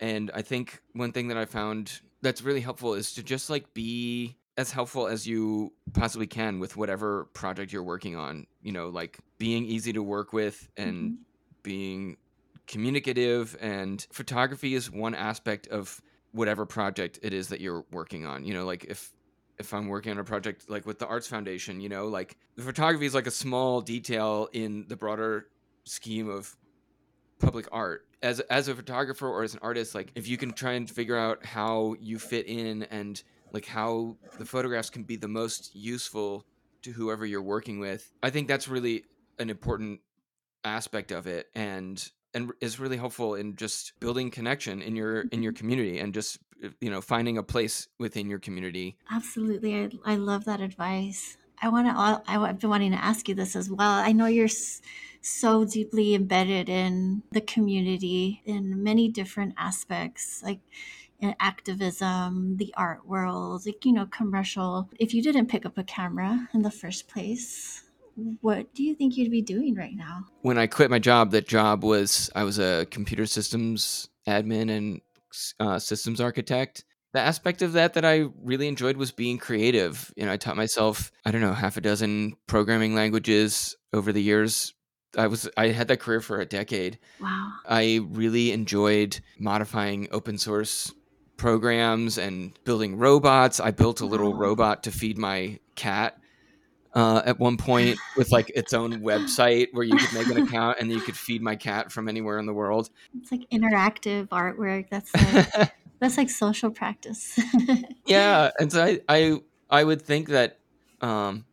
And 0.00 0.30
I 0.34 0.42
think 0.42 0.82
one 0.94 1.12
thing 1.12 1.28
that 1.28 1.38
I 1.38 1.46
found 1.46 2.02
that's 2.22 2.42
really 2.42 2.60
helpful 2.62 2.94
is 2.94 3.14
to 3.14 3.24
just 3.24 3.50
like 3.50 3.74
be 3.74 4.38
as 4.58 4.72
helpful 4.72 5.08
as 5.08 5.26
you 5.26 5.74
possibly 5.94 6.26
can 6.28 6.60
with 6.60 6.76
whatever 6.76 7.26
project 7.34 7.72
you're 7.72 7.84
working 7.84 8.16
on. 8.16 8.46
You 8.62 8.72
know, 8.72 8.90
like 8.90 9.20
being 9.38 9.66
easy 9.66 9.92
to 9.94 10.02
work 10.02 10.32
with 10.34 10.68
and 10.76 11.12
Mhm. 11.12 11.24
being 11.62 12.18
communicative. 12.66 13.56
And 13.60 14.06
photography 14.12 14.74
is 14.74 14.90
one 14.90 15.14
aspect 15.14 15.66
of 15.68 16.00
whatever 16.32 16.66
project 16.66 17.18
it 17.22 17.32
is 17.32 17.48
that 17.48 17.60
you're 17.60 17.84
working 17.90 18.26
on. 18.26 18.44
You 18.44 18.54
know, 18.54 18.64
like 18.66 18.84
if 18.84 19.13
if 19.58 19.72
I'm 19.72 19.88
working 19.88 20.12
on 20.12 20.18
a 20.18 20.24
project 20.24 20.68
like 20.68 20.86
with 20.86 20.98
the 20.98 21.06
Arts 21.06 21.26
Foundation, 21.26 21.80
you 21.80 21.88
know, 21.88 22.06
like 22.08 22.36
the 22.56 22.62
photography 22.62 23.06
is 23.06 23.14
like 23.14 23.26
a 23.26 23.32
small 23.32 23.80
detail 23.80 24.48
in 24.52 24.86
the 24.88 24.96
broader 24.96 25.46
scheme 25.84 26.28
of 26.28 26.56
public 27.38 27.68
art. 27.72 28.06
As 28.22 28.40
as 28.40 28.68
a 28.68 28.74
photographer 28.74 29.28
or 29.28 29.42
as 29.42 29.52
an 29.52 29.60
artist 29.62 29.94
like 29.94 30.10
if 30.14 30.26
you 30.26 30.38
can 30.38 30.52
try 30.52 30.72
and 30.72 30.90
figure 30.90 31.16
out 31.16 31.44
how 31.44 31.94
you 32.00 32.18
fit 32.18 32.46
in 32.46 32.84
and 32.84 33.22
like 33.52 33.66
how 33.66 34.16
the 34.38 34.46
photographs 34.46 34.88
can 34.88 35.02
be 35.02 35.16
the 35.16 35.28
most 35.28 35.74
useful 35.74 36.46
to 36.82 36.90
whoever 36.90 37.26
you're 37.26 37.42
working 37.42 37.78
with 37.78 38.10
i 38.22 38.30
think 38.30 38.48
that's 38.48 38.66
really 38.66 39.04
an 39.38 39.50
important 39.50 40.00
aspect 40.64 41.12
of 41.12 41.26
it 41.26 41.48
and 41.54 42.10
and 42.34 42.50
is 42.60 42.80
really 42.80 42.96
helpful 42.96 43.34
in 43.34 43.56
just 43.56 43.92
building 44.00 44.30
connection 44.30 44.82
in 44.82 44.96
your 44.96 45.22
in 45.32 45.42
your 45.42 45.52
community 45.52 45.98
and 45.98 46.12
just 46.12 46.38
you 46.80 46.90
know 46.90 47.00
finding 47.00 47.38
a 47.38 47.42
place 47.42 47.88
within 47.98 48.28
your 48.28 48.38
community 48.38 48.96
Absolutely. 49.10 49.74
I, 49.74 49.90
I 50.04 50.16
love 50.16 50.44
that 50.46 50.60
advice. 50.60 51.36
I 51.62 51.68
want 51.68 51.86
to, 51.86 52.22
I've 52.30 52.58
been 52.58 52.70
wanting 52.70 52.92
to 52.92 53.02
ask 53.02 53.28
you 53.28 53.34
this 53.34 53.56
as 53.56 53.70
well. 53.70 53.92
I 53.92 54.12
know 54.12 54.26
you're 54.26 54.48
so 55.22 55.64
deeply 55.64 56.14
embedded 56.14 56.68
in 56.68 57.22
the 57.32 57.40
community 57.40 58.42
in 58.44 58.82
many 58.82 59.08
different 59.08 59.54
aspects, 59.56 60.42
like 60.42 60.60
in 61.20 61.34
activism, 61.40 62.56
the 62.56 62.74
art 62.76 63.06
world, 63.06 63.64
like, 63.66 63.84
you 63.84 63.92
know, 63.92 64.06
commercial. 64.06 64.90
If 64.98 65.14
you 65.14 65.22
didn't 65.22 65.46
pick 65.46 65.64
up 65.64 65.78
a 65.78 65.84
camera 65.84 66.48
in 66.52 66.62
the 66.62 66.70
first 66.70 67.08
place, 67.08 67.84
what 68.40 68.74
do 68.74 68.82
you 68.82 68.94
think 68.94 69.16
you'd 69.16 69.30
be 69.30 69.42
doing 69.42 69.74
right 69.74 69.96
now? 69.96 70.26
when 70.42 70.56
i 70.58 70.68
quit 70.68 70.88
my 70.88 71.00
job 71.00 71.32
that 71.32 71.48
job 71.48 71.82
was 71.82 72.30
i 72.36 72.44
was 72.44 72.60
a 72.60 72.86
computer 72.90 73.26
systems 73.26 74.08
admin 74.28 74.70
and 74.70 75.00
uh, 75.60 75.78
systems 75.78 76.20
architect 76.20 76.84
the 77.14 77.20
aspect 77.20 77.62
of 77.62 77.74
that 77.74 77.94
that 77.94 78.04
I 78.04 78.26
really 78.42 78.66
enjoyed 78.66 78.96
was 78.96 79.12
being 79.12 79.38
creative. 79.38 80.12
You 80.16 80.26
know, 80.26 80.32
I 80.32 80.36
taught 80.36 80.56
myself, 80.56 81.12
I 81.24 81.30
don't 81.30 81.40
know, 81.40 81.52
half 81.52 81.76
a 81.76 81.80
dozen 81.80 82.34
programming 82.48 82.96
languages 82.96 83.76
over 83.92 84.12
the 84.12 84.20
years. 84.20 84.74
I 85.16 85.28
was 85.28 85.48
I 85.56 85.68
had 85.68 85.86
that 85.88 86.00
career 86.00 86.20
for 86.20 86.40
a 86.40 86.44
decade. 86.44 86.98
Wow. 87.20 87.52
I 87.68 88.00
really 88.10 88.50
enjoyed 88.50 89.20
modifying 89.38 90.08
open 90.10 90.38
source 90.38 90.92
programs 91.36 92.18
and 92.18 92.58
building 92.64 92.96
robots. 92.96 93.60
I 93.60 93.70
built 93.70 94.00
a 94.00 94.06
little 94.06 94.34
robot 94.34 94.82
to 94.82 94.90
feed 94.90 95.16
my 95.16 95.60
cat 95.76 96.18
uh, 96.94 97.22
at 97.26 97.38
one 97.38 97.56
point 97.56 97.98
with 98.16 98.30
like 98.30 98.50
its 98.54 98.72
own 98.72 99.00
website 99.00 99.68
where 99.72 99.84
you 99.84 99.96
could 99.96 100.12
make 100.12 100.28
an 100.28 100.46
account 100.46 100.78
and 100.80 100.90
you 100.90 101.00
could 101.00 101.16
feed 101.16 101.42
my 101.42 101.56
cat 101.56 101.90
from 101.90 102.08
anywhere 102.08 102.38
in 102.38 102.46
the 102.46 102.54
world. 102.54 102.90
It's 103.20 103.32
like 103.32 103.48
interactive 103.50 104.28
artwork. 104.28 104.88
That's 104.90 105.12
like, 105.14 105.72
that's 105.98 106.16
like 106.16 106.30
social 106.30 106.70
practice. 106.70 107.38
yeah 108.06 108.50
and 108.58 108.70
so 108.70 108.84
I, 108.84 109.00
I 109.08 109.40
i 109.70 109.84
would 109.84 110.02
think 110.02 110.28
that 110.28 110.58
um 111.00 111.44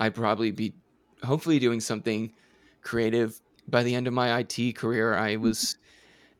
i'd 0.00 0.14
probably 0.14 0.50
be 0.50 0.74
hopefully 1.22 1.58
doing 1.58 1.80
something 1.80 2.32
creative 2.80 3.40
by 3.68 3.82
the 3.82 3.94
end 3.94 4.06
of 4.06 4.14
my 4.14 4.38
it 4.38 4.74
career 4.74 5.14
i 5.14 5.36
was 5.36 5.76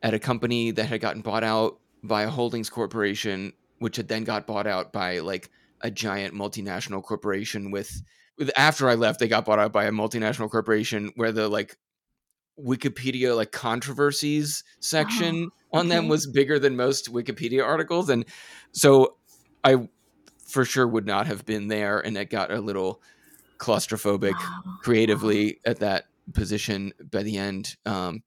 at 0.01 0.13
a 0.13 0.19
company 0.19 0.71
that 0.71 0.85
had 0.85 1.01
gotten 1.01 1.21
bought 1.21 1.43
out 1.43 1.79
by 2.03 2.23
a 2.23 2.29
holdings 2.29 2.69
corporation 2.69 3.53
which 3.79 3.97
had 3.97 4.07
then 4.07 4.23
got 4.23 4.47
bought 4.47 4.67
out 4.67 4.91
by 4.91 5.19
like 5.19 5.49
a 5.81 5.91
giant 5.91 6.33
multinational 6.33 7.03
corporation 7.03 7.71
with 7.71 7.71
with 7.71 8.01
after 8.55 8.89
i 8.89 8.95
left 8.95 9.19
they 9.19 9.27
got 9.27 9.45
bought 9.45 9.59
out 9.59 9.71
by 9.73 9.85
a 9.85 9.91
multinational 9.91 10.49
corporation 10.49 11.11
where 11.15 11.31
the 11.31 11.47
like 11.47 11.77
wikipedia 12.59 13.35
like 13.35 13.51
controversies 13.51 14.63
section 14.79 15.51
on 15.71 15.87
them 15.87 16.07
was 16.07 16.27
bigger 16.27 16.59
than 16.59 16.75
most 16.75 17.11
wikipedia 17.11 17.65
articles 17.65 18.09
and 18.09 18.25
so 18.73 19.17
i 19.63 19.75
for 20.47 20.65
sure 20.65 20.87
would 20.87 21.05
not 21.07 21.27
have 21.27 21.45
been 21.45 21.67
there 21.67 21.99
and 21.99 22.17
it 22.17 22.29
got 22.29 22.51
a 22.51 22.61
little 22.61 23.01
claustrophobic 23.59 24.51
Wow. 24.65 24.79
creatively 24.81 25.59
at 25.65 25.79
that 25.79 26.05
position 26.33 26.93
by 27.11 27.23
the 27.23 27.37
end 27.37 27.75
um 27.85 28.23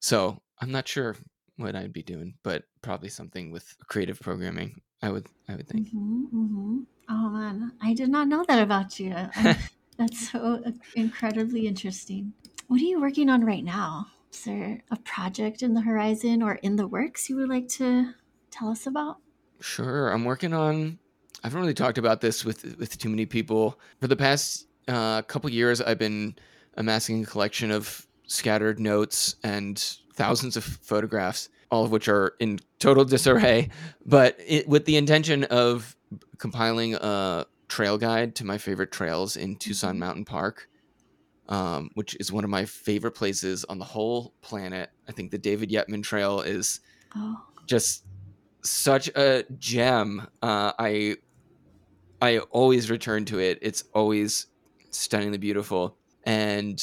so 0.00 0.42
i'm 0.60 0.72
not 0.72 0.88
sure 0.88 1.16
what 1.56 1.76
i'd 1.76 1.92
be 1.92 2.02
doing 2.02 2.34
but 2.44 2.64
probably 2.82 3.08
something 3.08 3.50
with 3.50 3.76
creative 3.88 4.20
programming 4.20 4.80
i 5.02 5.10
would 5.10 5.26
i 5.48 5.56
would 5.56 5.68
think. 5.68 5.84
Hmm 5.90 6.24
hmm 6.30 6.82
Oh 7.14 7.28
man, 7.28 7.72
I 7.82 7.92
did 7.92 8.08
not 8.08 8.26
know 8.26 8.42
that 8.48 8.62
about 8.62 8.98
you. 8.98 9.12
I, 9.14 9.58
that's 9.98 10.30
so 10.30 10.62
incredibly 10.96 11.66
interesting. 11.66 12.32
What 12.68 12.80
are 12.80 12.84
you 12.84 13.02
working 13.02 13.28
on 13.28 13.44
right 13.44 13.62
now? 13.62 14.06
Is 14.32 14.44
there 14.44 14.82
a 14.90 14.96
project 14.96 15.62
in 15.62 15.74
the 15.74 15.82
horizon 15.82 16.42
or 16.42 16.54
in 16.54 16.76
the 16.76 16.86
works 16.86 17.28
you 17.28 17.36
would 17.36 17.50
like 17.50 17.68
to 17.68 18.14
tell 18.50 18.70
us 18.70 18.86
about? 18.86 19.18
Sure. 19.60 20.08
I'm 20.08 20.24
working 20.24 20.54
on. 20.54 20.98
I 21.44 21.48
haven't 21.48 21.60
really 21.60 21.74
talked 21.74 21.98
about 21.98 22.22
this 22.22 22.46
with 22.46 22.78
with 22.78 22.96
too 22.96 23.10
many 23.10 23.26
people. 23.26 23.78
For 24.00 24.06
the 24.06 24.16
past 24.16 24.68
uh, 24.88 25.20
couple 25.20 25.50
years, 25.50 25.82
I've 25.82 25.98
been 25.98 26.34
amassing 26.78 27.24
a 27.24 27.26
collection 27.26 27.70
of 27.70 28.06
scattered 28.26 28.80
notes 28.80 29.36
and 29.44 29.78
thousands 30.14 30.56
of 30.56 30.64
photographs, 30.64 31.50
all 31.70 31.84
of 31.84 31.90
which 31.90 32.08
are 32.08 32.36
in 32.40 32.58
total 32.78 33.04
disarray, 33.04 33.68
but 34.06 34.38
it, 34.46 34.66
with 34.66 34.86
the 34.86 34.96
intention 34.96 35.44
of 35.44 35.94
compiling 36.38 36.94
a 36.94 37.46
trail 37.68 37.98
guide 37.98 38.34
to 38.36 38.44
my 38.44 38.58
favorite 38.58 38.92
trails 38.92 39.36
in 39.36 39.56
Tucson 39.56 39.96
Mhm. 39.96 40.00
Mountain 40.00 40.24
Park. 40.24 40.68
Um, 41.48 41.90
which 41.94 42.14
is 42.20 42.30
one 42.32 42.44
of 42.44 42.50
my 42.50 42.64
favorite 42.64 43.12
places 43.12 43.64
on 43.64 43.78
the 43.78 43.84
whole 43.84 44.32
planet. 44.42 44.90
I 45.08 45.12
think 45.12 45.32
the 45.32 45.38
David 45.38 45.70
Yetman 45.70 46.02
Trail 46.02 46.40
is 46.40 46.80
Oh, 47.16 47.36
just 47.66 48.04
such 48.62 49.08
a 49.08 49.44
gem. 49.58 50.28
Uh, 50.40 50.72
I 50.78 51.16
I 52.20 52.38
always 52.38 52.90
return 52.90 53.24
to 53.26 53.40
it. 53.40 53.58
It's 53.60 53.84
always 53.94 54.46
stunningly 54.90 55.38
beautiful, 55.38 55.98
and 56.24 56.80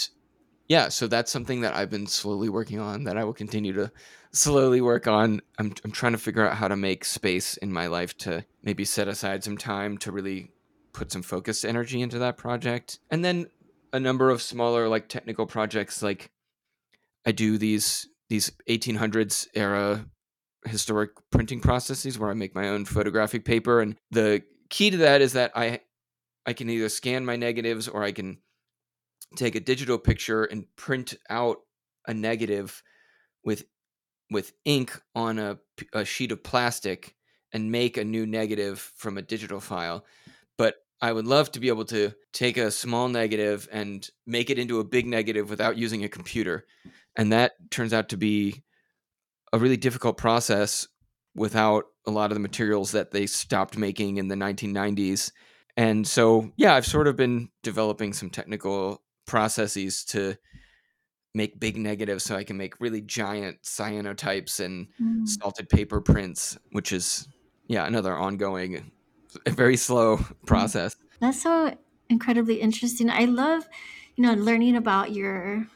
yeah, 0.67 0.89
so 0.89 1.07
that's 1.07 1.31
something 1.31 1.61
that 1.61 1.75
I've 1.75 1.89
been 1.89 2.05
slowly 2.07 2.49
working 2.49 2.79
on. 2.79 3.05
That 3.05 3.17
I 3.17 3.23
will 3.23 3.33
continue 3.33 3.73
to 3.73 3.91
slowly 4.33 4.81
work 4.81 5.07
on. 5.07 5.41
I'm 5.57 5.73
I'm 5.85 5.91
trying 5.91 6.11
to 6.11 6.17
figure 6.19 6.45
out 6.47 6.57
how 6.57 6.67
to 6.67 6.75
make 6.75 7.05
space 7.05 7.55
in 7.57 7.71
my 7.71 7.87
life 7.87 8.15
to 8.19 8.45
maybe 8.63 8.85
set 8.85 9.07
aside 9.07 9.43
some 9.43 9.57
time 9.57 9.97
to 9.99 10.11
really 10.11 10.51
put 10.93 11.11
some 11.11 11.21
focused 11.21 11.65
energy 11.65 12.01
into 12.01 12.19
that 12.19 12.37
project, 12.37 12.99
and 13.11 13.23
then 13.23 13.47
a 13.91 13.99
number 13.99 14.29
of 14.29 14.41
smaller 14.41 14.87
like 14.87 15.09
technical 15.09 15.45
projects 15.45 16.03
like 16.03 16.31
I 17.25 17.31
do 17.31 17.57
these 17.57 18.07
these 18.29 18.51
1800s 18.69 19.47
era 19.55 20.05
historic 20.65 21.11
printing 21.31 21.59
processes 21.59 22.19
where 22.19 22.29
I 22.29 22.33
make 22.33 22.53
my 22.53 22.69
own 22.69 22.85
photographic 22.85 23.45
paper. 23.45 23.81
And 23.81 23.95
the 24.11 24.43
key 24.69 24.91
to 24.91 24.97
that 24.97 25.21
is 25.21 25.33
that 25.33 25.51
I 25.55 25.81
I 26.45 26.53
can 26.53 26.69
either 26.69 26.89
scan 26.89 27.25
my 27.25 27.35
negatives 27.35 27.87
or 27.87 28.03
I 28.03 28.11
can 28.11 28.39
take 29.35 29.55
a 29.55 29.59
digital 29.59 29.97
picture 29.97 30.43
and 30.43 30.65
print 30.75 31.15
out 31.29 31.57
a 32.07 32.13
negative 32.13 32.81
with 33.43 33.65
with 34.31 34.53
ink 34.65 35.01
on 35.15 35.39
a, 35.39 35.57
a 35.93 36.05
sheet 36.05 36.31
of 36.31 36.43
plastic 36.43 37.15
and 37.53 37.71
make 37.71 37.97
a 37.97 38.03
new 38.03 38.25
negative 38.25 38.79
from 38.95 39.17
a 39.17 39.21
digital 39.21 39.59
file 39.59 40.05
but 40.57 40.75
I 41.01 41.13
would 41.13 41.27
love 41.27 41.51
to 41.53 41.61
be 41.61 41.69
able 41.69 41.85
to 41.85 42.13
take 42.33 42.57
a 42.57 42.71
small 42.71 43.07
negative 43.07 43.69
and 43.71 44.07
make 44.27 44.49
it 44.49 44.59
into 44.59 44.79
a 44.79 44.83
big 44.83 45.07
negative 45.07 45.49
without 45.49 45.77
using 45.77 46.03
a 46.03 46.09
computer 46.09 46.65
and 47.15 47.31
that 47.31 47.53
turns 47.71 47.93
out 47.93 48.09
to 48.09 48.17
be 48.17 48.63
a 49.51 49.59
really 49.59 49.77
difficult 49.77 50.17
process 50.17 50.87
without 51.35 51.85
a 52.05 52.11
lot 52.11 52.31
of 52.31 52.35
the 52.35 52.41
materials 52.41 52.91
that 52.91 53.11
they 53.11 53.25
stopped 53.25 53.77
making 53.77 54.17
in 54.17 54.27
the 54.27 54.35
1990s. 54.35 55.31
And 55.77 56.07
so, 56.07 56.51
yeah, 56.57 56.75
I've 56.75 56.85
sort 56.85 57.07
of 57.07 57.15
been 57.15 57.49
developing 57.63 58.13
some 58.13 58.29
technical 58.29 59.01
processes 59.25 60.03
to 60.05 60.37
make 61.35 61.59
big 61.59 61.77
negatives 61.77 62.23
so 62.23 62.35
I 62.35 62.43
can 62.43 62.57
make 62.57 62.81
really 62.81 63.01
giant 63.01 63.61
cyanotypes 63.63 64.59
and 64.59 64.87
mm. 65.01 65.27
salted 65.27 65.69
paper 65.69 66.01
prints, 66.01 66.57
which 66.71 66.91
is, 66.91 67.27
yeah, 67.69 67.85
another 67.85 68.17
ongoing, 68.17 68.91
very 69.47 69.77
slow 69.77 70.17
mm-hmm. 70.17 70.45
process. 70.45 70.95
that's 71.21 71.41
so 71.41 71.77
incredibly 72.09 72.59
interesting. 72.59 73.09
I 73.09 73.25
love, 73.25 73.69
you 74.15 74.23
know, 74.23 74.33
learning 74.33 74.75
about 74.75 75.13
your 75.13 75.67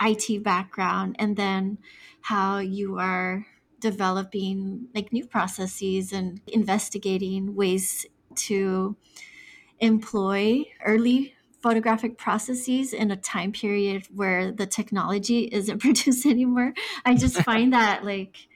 IT 0.00 0.44
background 0.44 1.16
and 1.18 1.36
then 1.36 1.78
how 2.20 2.58
you 2.58 2.98
are 2.98 3.46
developing 3.80 4.88
like 4.94 5.12
new 5.12 5.26
processes 5.26 6.12
and 6.12 6.40
investigating 6.46 7.56
ways 7.56 8.06
to 8.34 8.94
employ 9.80 10.64
early 10.84 11.34
photographic 11.62 12.18
processes 12.18 12.92
in 12.92 13.10
a 13.10 13.16
time 13.16 13.52
period 13.52 14.06
where 14.14 14.52
the 14.52 14.66
technology 14.66 15.48
isn't 15.50 15.78
produced 15.80 16.26
anymore. 16.26 16.74
I 17.06 17.14
just 17.14 17.42
find 17.42 17.72
that 17.72 18.04
like 18.04 18.48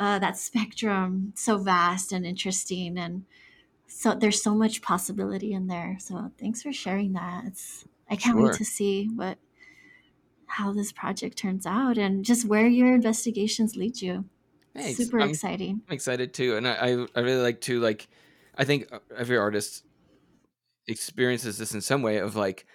uh, 0.00 0.18
that 0.18 0.36
spectrum 0.36 1.32
so 1.36 1.58
vast 1.58 2.10
and 2.10 2.26
interesting 2.26 2.98
and 2.98 3.24
so 3.86 4.14
there's 4.14 4.42
so 4.42 4.54
much 4.54 4.82
possibility 4.82 5.52
in 5.52 5.66
there 5.68 5.96
so 6.00 6.32
thanks 6.40 6.62
for 6.62 6.72
sharing 6.72 7.12
that 7.12 7.44
it's 7.46 7.84
i 8.08 8.16
can't 8.16 8.36
Sure. 8.36 8.46
wait 8.48 8.54
to 8.54 8.64
see 8.64 9.08
what 9.14 9.38
how 10.46 10.72
this 10.72 10.90
project 10.90 11.36
turns 11.36 11.66
out 11.66 11.96
and 11.98 12.24
just 12.24 12.44
where 12.46 12.66
your 12.66 12.94
investigations 12.94 13.76
lead 13.76 14.00
you 14.00 14.24
Thanks. 14.74 14.96
super 14.98 15.20
I'm, 15.20 15.30
exciting 15.30 15.82
I'm 15.88 15.94
excited 15.94 16.32
too, 16.32 16.56
and 16.56 16.66
I, 16.66 16.72
I 16.72 17.06
I 17.16 17.20
really 17.20 17.42
like 17.42 17.60
to 17.62 17.80
like. 17.80 18.08
I 18.56 18.64
think 18.64 18.88
uh, 18.92 18.98
every 19.16 19.36
artist 19.36 19.84
experiences 20.86 21.58
this 21.58 21.72
in 21.74 21.80
some 21.80 22.02
way 22.02 22.18
of 22.18 22.36
like, 22.36 22.66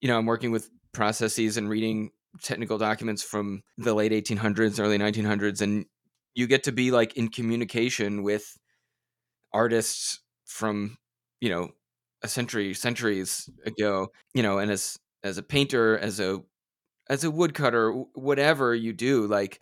you 0.00 0.08
know, 0.08 0.18
I'm 0.18 0.26
working 0.26 0.50
with 0.50 0.70
processes 0.92 1.56
and 1.56 1.68
reading 1.68 2.10
technical 2.42 2.76
documents 2.78 3.22
from 3.22 3.62
the 3.76 3.94
late 3.94 4.12
1800s, 4.12 4.80
early 4.80 4.98
1900s, 4.98 5.60
and 5.60 5.86
you 6.38 6.46
get 6.46 6.64
to 6.64 6.72
be 6.72 6.92
like 6.92 7.16
in 7.16 7.28
communication 7.28 8.22
with 8.22 8.58
artists 9.52 10.20
from 10.44 10.98
you 11.40 11.48
know 11.48 11.70
a 12.22 12.28
century 12.28 12.74
centuries 12.74 13.48
ago 13.64 14.08
you 14.34 14.42
know 14.42 14.58
and 14.58 14.70
as 14.70 14.98
as 15.22 15.38
a 15.38 15.42
painter 15.42 15.98
as 15.98 16.20
a 16.20 16.42
as 17.10 17.24
a 17.24 17.30
woodcutter 17.30 17.92
whatever 18.14 18.74
you 18.74 18.92
do 18.92 19.26
like 19.26 19.60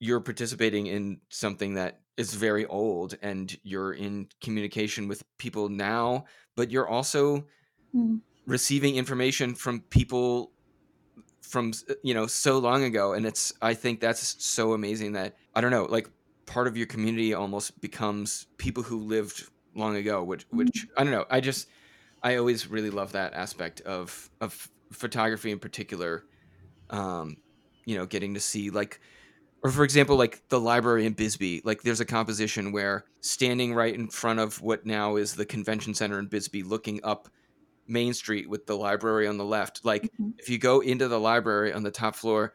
you're 0.00 0.20
participating 0.20 0.86
in 0.86 1.20
something 1.30 1.74
that 1.74 2.02
is 2.16 2.34
very 2.34 2.66
old 2.66 3.16
and 3.22 3.58
you're 3.64 3.92
in 3.92 4.28
communication 4.42 5.08
with 5.08 5.24
people 5.38 5.68
now 5.68 6.24
but 6.56 6.70
you're 6.70 6.88
also 6.88 7.46
Mm, 7.94 8.20
receiving 8.46 8.96
information 8.96 9.54
from 9.54 9.80
people 9.82 10.52
from 11.46 11.72
you 12.02 12.12
know 12.12 12.26
so 12.26 12.58
long 12.58 12.82
ago 12.82 13.12
and 13.12 13.24
it's 13.24 13.52
i 13.62 13.72
think 13.72 14.00
that's 14.00 14.42
so 14.44 14.72
amazing 14.72 15.12
that 15.12 15.36
i 15.54 15.60
don't 15.60 15.70
know 15.70 15.84
like 15.84 16.10
part 16.44 16.66
of 16.66 16.76
your 16.76 16.86
community 16.86 17.34
almost 17.34 17.80
becomes 17.80 18.46
people 18.58 18.82
who 18.82 18.98
lived 18.98 19.48
long 19.74 19.94
ago 19.94 20.24
which 20.24 20.48
mm, 20.50 20.58
which 20.58 20.86
i 20.96 21.04
don't 21.04 21.12
know 21.12 21.24
i 21.30 21.40
just 21.40 21.68
i 22.22 22.36
always 22.36 22.66
really 22.66 22.90
love 22.90 23.12
that 23.12 23.32
aspect 23.34 23.80
of 23.82 24.28
of 24.40 24.68
photography 24.92 25.52
in 25.52 25.58
particular 25.58 26.24
um 26.90 27.36
you 27.84 27.96
know 27.96 28.06
getting 28.06 28.34
to 28.34 28.40
see 28.40 28.70
like 28.70 29.00
or 29.62 29.70
for 29.70 29.84
example 29.84 30.16
like 30.16 30.42
the 30.48 30.58
library 30.58 31.06
in 31.06 31.12
bisbee 31.12 31.62
like 31.64 31.82
there's 31.82 32.00
a 32.00 32.04
composition 32.04 32.72
where 32.72 33.04
standing 33.20 33.72
right 33.72 33.94
in 33.94 34.08
front 34.08 34.40
of 34.40 34.60
what 34.62 34.84
now 34.84 35.14
is 35.14 35.36
the 35.36 35.46
convention 35.46 35.94
center 35.94 36.18
in 36.18 36.26
bisbee 36.26 36.64
looking 36.64 36.98
up 37.04 37.28
main 37.86 38.12
street 38.12 38.48
with 38.48 38.66
the 38.66 38.76
library 38.76 39.26
on 39.26 39.36
the 39.36 39.44
left 39.44 39.84
like 39.84 40.10
mhm. 40.20 40.32
if 40.38 40.48
you 40.48 40.58
go 40.58 40.80
into 40.80 41.08
the 41.08 41.20
library 41.20 41.72
on 41.72 41.82
the 41.82 41.90
top 41.90 42.14
floor 42.14 42.54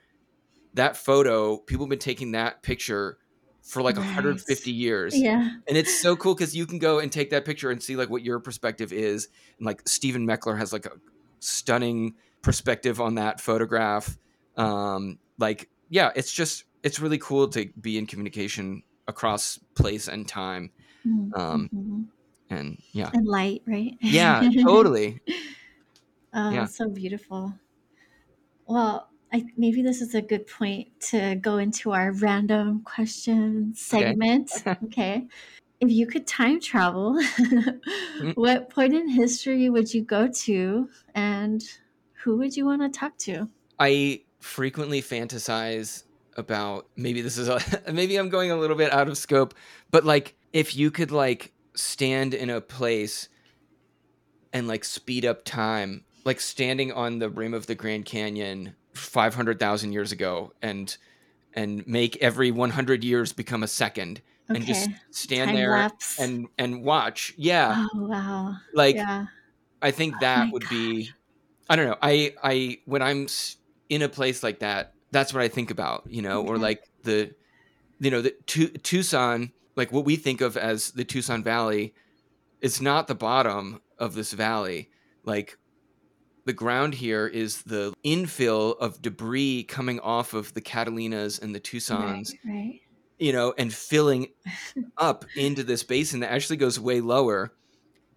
that 0.73 0.97
photo 0.97 1.57
people 1.57 1.85
have 1.85 1.89
been 1.89 1.99
taking 1.99 2.31
that 2.31 2.61
picture 2.63 3.17
for 3.61 3.81
like 3.81 3.95
Nice. 3.95 4.05
150 4.05 4.71
years 4.71 5.17
yeah 5.17 5.49
and 5.67 5.77
it's 5.77 6.01
so 6.01 6.15
cool 6.15 6.33
because 6.33 6.55
you 6.55 6.65
can 6.65 6.79
go 6.79 6.99
and 6.99 7.11
take 7.11 7.29
that 7.29 7.45
picture 7.45 7.69
and 7.69 7.81
see 7.81 7.95
like 7.95 8.09
what 8.09 8.23
your 8.23 8.39
perspective 8.39 8.91
is 8.91 9.27
and 9.57 9.65
like 9.65 9.87
stephen 9.87 10.25
meckler 10.27 10.57
has 10.57 10.73
like 10.73 10.85
a 10.85 10.91
stunning 11.39 12.15
perspective 12.41 12.99
on 12.99 13.15
that 13.15 13.39
photograph 13.39 14.17
um 14.57 15.19
like 15.37 15.69
yeah 15.89 16.11
it's 16.15 16.31
just 16.31 16.65
it's 16.83 16.99
really 16.99 17.19
cool 17.19 17.47
to 17.47 17.69
be 17.79 17.97
in 17.97 18.07
communication 18.07 18.81
across 19.07 19.59
place 19.75 20.07
and 20.07 20.27
time 20.27 20.71
Mm, 21.05 21.37
Um, 21.37 21.69
mhm. 21.73 22.05
And 22.51 22.77
yeah 22.91 23.09
and 23.13 23.25
light 23.25 23.61
right 23.65 23.97
yeah 24.01 24.47
totally 24.63 25.19
Oh, 26.33 26.51
Yeah. 26.51 26.65
so 26.65 26.89
beautiful. 26.89 27.53
Well, 28.65 29.09
I 29.33 29.45
maybe 29.57 29.81
this 29.81 30.01
is 30.01 30.15
a 30.15 30.21
good 30.21 30.47
point 30.47 30.87
to 31.09 31.35
go 31.35 31.57
into 31.57 31.91
our 31.91 32.11
random 32.13 32.81
question 32.83 33.73
segment. 33.75 34.51
Okay. 34.85 35.27
If 35.79 35.89
you 35.89 36.05
could 36.05 36.27
time 36.27 36.59
travel, 36.59 37.15
mm. 37.19 38.35
what 38.35 38.69
point 38.69 38.93
in 38.93 39.09
history 39.09 39.67
would 39.67 39.91
you 39.91 40.03
go 40.03 40.27
to 40.27 40.87
and 41.15 41.63
who 42.23 42.37
would 42.37 42.55
you 42.55 42.65
want 42.65 42.83
to 42.83 42.89
talk 42.89 43.17
to? 43.19 43.49
I 43.79 44.21
frequently 44.39 45.01
fantasize 45.01 46.03
about 46.37 46.85
maybe 46.95 47.21
this 47.21 47.39
is 47.39 47.47
a, 47.49 47.59
maybe 47.91 48.15
I'm 48.17 48.29
going 48.29 48.51
a 48.51 48.57
little 48.57 48.77
bit 48.77 48.93
out 48.93 49.07
of 49.07 49.17
scope, 49.17 49.55
but 49.89 50.05
like 50.05 50.35
if 50.53 50.75
you 50.75 50.91
could 50.91 51.09
like 51.09 51.51
stand 51.75 52.33
in 52.33 52.49
a 52.49 52.61
place 52.61 53.29
and 54.53 54.67
like 54.67 54.83
speed 54.83 55.25
up 55.25 55.45
time, 55.45 56.03
like 56.25 56.39
standing 56.39 56.91
on 56.91 57.19
the 57.19 57.29
rim 57.29 57.53
of 57.53 57.67
the 57.67 57.75
Grand 57.75 58.05
Canyon 58.05 58.75
500,000 58.93 59.91
years 59.93 60.11
ago 60.11 60.51
and 60.61 60.95
and 61.53 61.85
make 61.85 62.15
every 62.17 62.49
100 62.51 63.03
years 63.03 63.33
become 63.33 63.63
a 63.63 63.67
second 63.67 64.21
Okay. 64.49 64.57
and 64.57 64.65
just 64.67 64.89
stand 65.11 65.49
Time 65.49 65.55
there 65.55 65.71
lapse. 65.71 66.19
and 66.19 66.47
and 66.57 66.83
watch. 66.83 67.33
Yeah. 67.37 67.87
oh 67.93 68.05
wow. 68.05 68.55
Like 68.73 68.95
yeah. 68.95 69.25
I 69.81 69.91
think 69.91 70.15
Oh 70.15 70.19
that 70.21 70.45
my 70.47 70.51
would 70.51 70.67
be 70.69 71.09
I 71.69 71.75
don't 71.77 71.87
know. 71.87 71.97
I 72.01 72.33
I 72.43 72.79
when 72.85 73.01
I'm 73.01 73.27
in 73.89 74.01
a 74.01 74.09
place 74.09 74.43
like 74.43 74.59
that, 74.59 74.93
that's 75.11 75.33
what 75.33 75.41
I 75.41 75.47
think 75.47 75.71
about, 75.71 76.03
you 76.09 76.21
know, 76.21 76.43
or 76.45 76.57
like 76.57 76.83
the 77.03 77.33
you 77.99 78.11
know, 78.11 78.21
the 78.21 78.35
Tu- 78.45 78.69
Tucson, 78.69 79.51
like 79.75 79.91
what 79.91 80.05
we 80.05 80.15
think 80.15 80.41
of 80.41 80.57
as 80.57 80.91
the 80.91 81.03
Tucson 81.05 81.43
Valley 81.43 81.93
is 82.61 82.81
not 82.81 83.07
the 83.07 83.15
bottom 83.15 83.81
of 83.97 84.13
this 84.15 84.33
valley. 84.33 84.89
Like 85.23 85.57
the 86.45 86.53
ground 86.53 86.95
here 86.95 87.27
is 87.27 87.61
the 87.63 87.93
infill 88.03 88.77
of 88.79 89.01
debris 89.01 89.63
coming 89.63 89.99
off 89.99 90.33
of 90.33 90.53
the 90.53 90.61
Catalinas 90.61 91.41
and 91.41 91.53
the 91.55 91.59
Tucsons, 91.59 92.33
Right, 92.45 92.53
right. 92.53 92.79
you 93.19 93.31
know, 93.31 93.53
and 93.57 93.73
filling 93.73 94.27
up 94.97 95.25
into 95.35 95.63
this 95.63 95.83
basin 95.83 96.21
that 96.21 96.31
actually 96.31 96.57
goes 96.57 96.79
way 96.79 96.99
lower. 97.01 97.53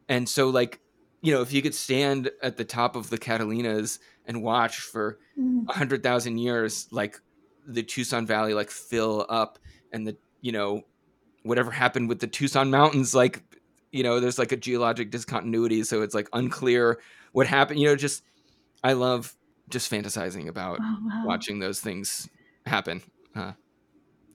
And 0.09 0.29
so, 0.29 0.49
like, 0.51 0.81
you 1.23 1.33
know, 1.33 1.41
if 1.43 1.53
you 1.53 1.63
could 1.63 1.75
stand 1.75 2.31
at 2.43 2.57
the 2.57 2.65
top 2.65 2.97
of 2.97 3.09
the 3.11 3.19
Catalinas 3.19 3.99
and 4.27 4.43
watch 4.43 4.79
for 4.79 5.19
Mm, 5.39 5.69
a 5.69 5.73
hundred 5.73 6.03
thousand 6.03 6.39
years, 6.39 6.87
like 6.93 7.19
the 7.67 7.83
Tucson 7.83 8.25
Valley, 8.25 8.55
like 8.55 8.71
fill 8.71 9.27
up, 9.29 9.59
and 9.91 10.07
the 10.07 10.17
you 10.41 10.53
know 10.53 10.83
whatever 11.45 11.71
happened 11.71 12.09
with 12.09 12.21
the 12.21 12.27
Tucson 12.27 12.71
mountains, 12.71 13.15
like 13.15 13.43
you 13.93 14.03
know, 14.03 14.21
there's 14.21 14.39
like 14.39 14.53
a 14.53 14.57
geologic 14.57 15.11
discontinuity, 15.13 15.85
so 15.85 16.03
it's 16.03 16.15
like 16.15 16.29
unclear 16.33 17.01
what 17.33 17.47
happened. 17.47 17.81
You 17.81 17.89
know, 17.89 17.97
just 17.97 18.25
I 18.83 18.95
love 18.95 19.37
just 19.71 19.91
fantasizing 19.91 20.49
about 20.49 20.81
Oh 20.81 20.99
wow. 21.03 21.25
watching 21.25 21.61
those 21.61 21.81
things 21.81 22.29
happen. 22.67 23.03
Uh, 23.35 23.55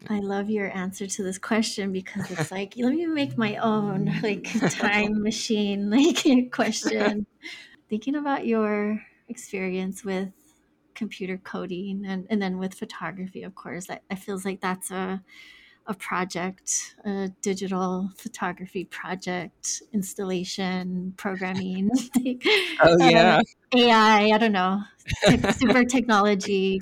I 0.08 0.20
love 0.20 0.50
your 0.50 0.76
answer 0.76 1.08
to 1.08 1.24
this 1.24 1.38
question 1.38 1.92
because 1.92 2.32
it's 2.32 2.52
like 2.52 2.76
let 2.78 2.94
me 2.94 3.06
make 3.06 3.38
my 3.38 3.58
own 3.58 4.06
like 4.24 4.48
time 4.70 5.22
machine 5.22 5.90
like 5.92 6.52
question. 6.52 7.28
Thinking 7.90 8.16
about 8.16 8.46
your 8.48 9.04
experience 9.28 10.04
with 10.06 10.32
computer 10.96 11.38
coding 11.38 12.06
and, 12.06 12.28
and 12.30 12.42
then 12.42 12.58
with 12.60 12.74
photography, 12.76 13.44
of 13.44 13.56
course, 13.56 13.90
I, 13.90 14.02
I 14.12 14.16
feels 14.16 14.46
like 14.46 14.62
that's 14.62 14.92
a 14.92 15.24
a 15.90 15.94
project, 15.96 16.96
a 17.04 17.30
digital 17.42 18.12
photography 18.16 18.86
project, 18.86 19.82
installation, 19.92 21.14
programming, 21.18 21.90
oh 22.84 22.98
uh, 23.02 23.42
AI, 23.76 24.30
I 24.32 24.38
don't 24.38 24.52
know, 24.52 24.84
super 25.54 25.84
technology 25.84 26.82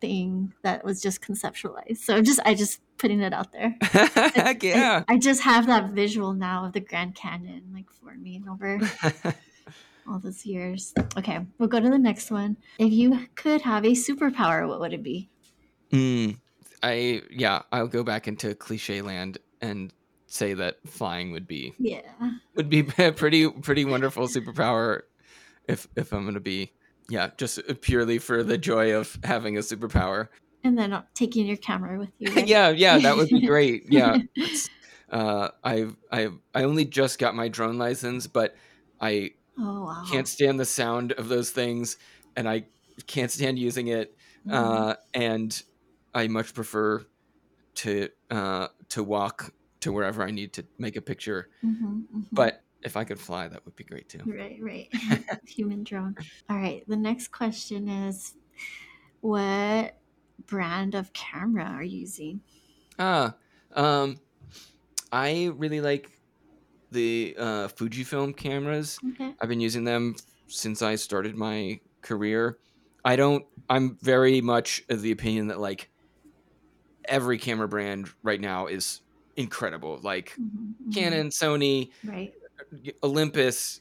thing 0.00 0.52
that 0.62 0.84
was 0.84 1.00
just 1.00 1.22
conceptualized. 1.22 1.98
So 1.98 2.16
I'm 2.16 2.24
just 2.24 2.40
I 2.44 2.54
just 2.54 2.80
putting 2.98 3.20
it 3.20 3.32
out 3.32 3.52
there. 3.52 3.76
heck 3.80 4.62
yeah. 4.62 5.04
I, 5.08 5.14
I 5.14 5.18
just 5.18 5.42
have 5.42 5.68
that 5.68 5.90
visual 5.90 6.34
now 6.34 6.66
of 6.66 6.72
the 6.72 6.80
Grand 6.80 7.14
Canyon 7.14 7.70
like 7.72 7.90
forming 8.02 8.48
over 8.48 8.80
all 10.08 10.18
those 10.18 10.44
years. 10.44 10.92
Okay, 11.16 11.38
we'll 11.58 11.68
go 11.68 11.78
to 11.78 11.88
the 11.88 11.98
next 11.98 12.32
one. 12.32 12.56
If 12.80 12.92
you 12.92 13.28
could 13.36 13.62
have 13.62 13.84
a 13.84 13.92
superpower, 13.92 14.66
what 14.66 14.80
would 14.80 14.92
it 14.92 15.04
be? 15.04 15.30
Mm, 15.92 16.38
I 16.82 17.22
yeah, 17.30 17.62
I'll 17.72 17.88
go 17.88 18.04
back 18.04 18.28
into 18.28 18.54
cliche 18.54 19.02
land 19.02 19.38
and 19.60 19.92
say 20.28 20.54
that 20.54 20.78
flying 20.88 21.32
would 21.32 21.46
be 21.46 21.78
Yeah. 21.78 22.38
would 22.56 22.70
be 22.70 22.88
a 22.98 23.12
pretty 23.16 23.50
pretty 23.50 23.84
wonderful 23.86 24.28
superpower 24.28 25.02
if 25.68 25.88
if 25.96 26.12
I'm 26.12 26.24
gonna 26.26 26.40
be 26.40 26.74
yeah 27.10 27.30
just 27.38 27.60
purely 27.82 28.18
for 28.18 28.44
the 28.44 28.58
joy 28.58 28.94
of 28.96 29.18
having 29.24 29.56
a 29.56 29.60
superpower. 29.60 30.28
And 30.62 30.78
then 30.78 31.04
taking 31.14 31.46
your 31.46 31.56
camera 31.58 31.98
with 31.98 32.12
you. 32.18 32.32
right? 32.34 32.46
yeah, 32.48 32.70
yeah, 32.70 32.98
that 33.00 33.16
would 33.16 33.30
be 33.30 33.40
great. 33.42 33.84
Yeah, 33.88 34.18
uh, 35.10 35.50
I 35.64 35.88
I 36.12 36.30
I 36.54 36.64
only 36.64 36.86
just 36.86 37.18
got 37.18 37.34
my 37.36 37.48
drone 37.48 37.78
license, 37.78 38.26
but 38.28 38.56
I 39.00 39.32
Oh 39.56 39.84
wow. 39.84 40.06
can't 40.10 40.28
stand 40.28 40.60
the 40.60 40.66
sound 40.66 41.12
of 41.14 41.28
those 41.28 41.50
things, 41.52 41.98
and 42.36 42.48
I 42.48 42.68
can't 43.06 43.30
stand 43.32 43.58
using 43.58 43.88
it. 43.88 44.16
Mhm. 44.44 44.84
Uh, 44.84 44.96
and 45.14 45.62
I 46.14 46.28
much 46.28 46.54
prefer 46.54 47.06
to 47.76 48.10
uh, 48.30 48.68
to 48.90 49.04
walk 49.04 49.54
to 49.80 49.92
wherever 49.92 50.22
I 50.22 50.30
need 50.30 50.54
to 50.54 50.66
make 50.78 50.96
a 50.96 51.02
picture. 51.02 51.50
Mhm, 51.62 52.06
mhm. 52.12 52.26
But 52.32 52.64
if 52.82 52.96
I 52.96 53.04
could 53.04 53.20
fly, 53.20 53.48
that 53.48 53.64
would 53.64 53.76
be 53.76 53.84
great 53.84 54.08
too. 54.08 54.26
Right, 54.26 54.58
right. 54.60 54.88
Human 55.46 55.84
drone. 55.84 56.16
All 56.48 56.56
right. 56.58 56.84
The 56.86 56.96
next 56.96 57.28
question 57.28 57.88
is 57.88 58.34
what 59.20 60.00
brand 60.46 60.94
of 60.94 61.12
camera 61.12 61.64
are 61.64 61.84
you 61.84 62.00
using? 62.00 62.42
Ah, 62.98 63.36
Um, 63.72 64.20
I 65.12 65.46
really 65.56 65.80
like 65.80 66.10
the 66.90 67.36
uh, 67.38 67.68
Fujifilm 67.68 68.36
cameras. 68.36 69.00
Okay. 69.10 69.34
I've 69.40 69.48
been 69.48 69.60
using 69.60 69.84
them 69.84 70.16
since 70.48 70.82
I 70.82 70.96
started 70.96 71.36
my 71.36 71.80
career. 72.02 72.60
I 73.04 73.16
don't. 73.16 73.46
I'm 73.68 73.98
very 74.02 74.40
much 74.40 74.82
of 74.90 75.02
the 75.02 75.12
opinion 75.12 75.48
that 75.48 75.60
like 75.60 75.90
every 77.06 77.38
camera 77.38 77.68
brand 77.68 78.08
right 78.22 78.40
now 78.40 78.66
is 78.66 79.00
incredible. 79.36 79.98
Like 80.02 80.36
Mhm, 80.38 80.74
mhm. 80.86 80.92
Canon, 80.94 81.28
Sony, 81.30 81.92
Right. 82.04 82.32
Olympus, 83.02 83.80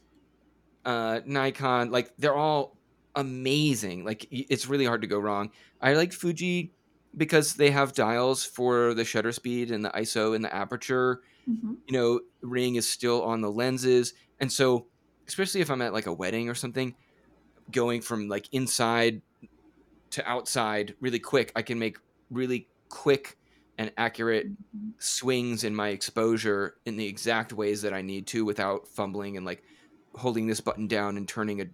uh, 0.86 1.22
Nikon, 1.26 1.92
like 1.92 2.14
they're 2.18 2.36
all 2.36 2.80
amazing. 3.16 4.06
Like 4.06 4.28
it's 4.32 4.68
really 4.68 4.86
hard 4.86 5.02
to 5.02 5.08
go 5.08 5.20
wrong. 5.20 5.52
I 5.82 5.94
like 5.94 6.14
Fuji 6.14 6.76
because 7.18 7.56
they 7.56 7.72
have 7.72 7.94
dials 7.94 8.46
for 8.46 8.94
the 8.94 9.06
shutter 9.06 9.32
speed 9.32 9.72
and 9.72 9.84
the 9.86 9.90
ISO 9.92 10.36
and 10.36 10.44
the 10.46 10.54
aperture. 10.56 11.22
Mhm. 11.48 11.78
You 11.88 11.94
know, 11.94 12.22
ring 12.42 12.76
is 12.76 12.90
still 12.90 13.24
on 13.24 13.42
the 13.42 13.52
lenses, 13.52 14.14
and 14.40 14.52
so 14.52 14.90
especially 15.28 15.62
if 15.62 15.72
I'm 15.72 15.82
at 15.82 15.94
like 15.94 16.08
a 16.08 16.14
wedding 16.14 16.50
or 16.50 16.56
something, 16.56 16.96
going 17.72 18.02
from 18.02 18.28
like 18.30 18.48
inside 18.54 19.22
to 20.12 20.28
outside 20.30 20.96
really 21.02 21.20
quick, 21.20 21.52
I 21.56 21.62
can 21.62 21.80
make 21.80 21.98
really 22.30 22.69
quick 22.90 23.38
and 23.78 23.94
accurate 23.98 24.54
Mhm. 24.74 24.94
swings 25.00 25.64
in 25.64 25.76
my 25.76 25.90
exposure 25.90 26.78
in 26.86 26.98
the 26.98 27.08
exact 27.08 27.54
ways 27.54 27.82
that 27.84 27.94
I 27.94 28.02
need 28.02 28.28
to 28.28 28.46
without 28.46 28.88
fumbling 28.88 29.38
and 29.38 29.46
like 29.46 29.64
holding 30.16 30.48
this 30.48 30.62
button 30.62 30.88
down 30.88 31.18
and 31.18 31.28
turning 31.28 31.62
a, 31.62 31.68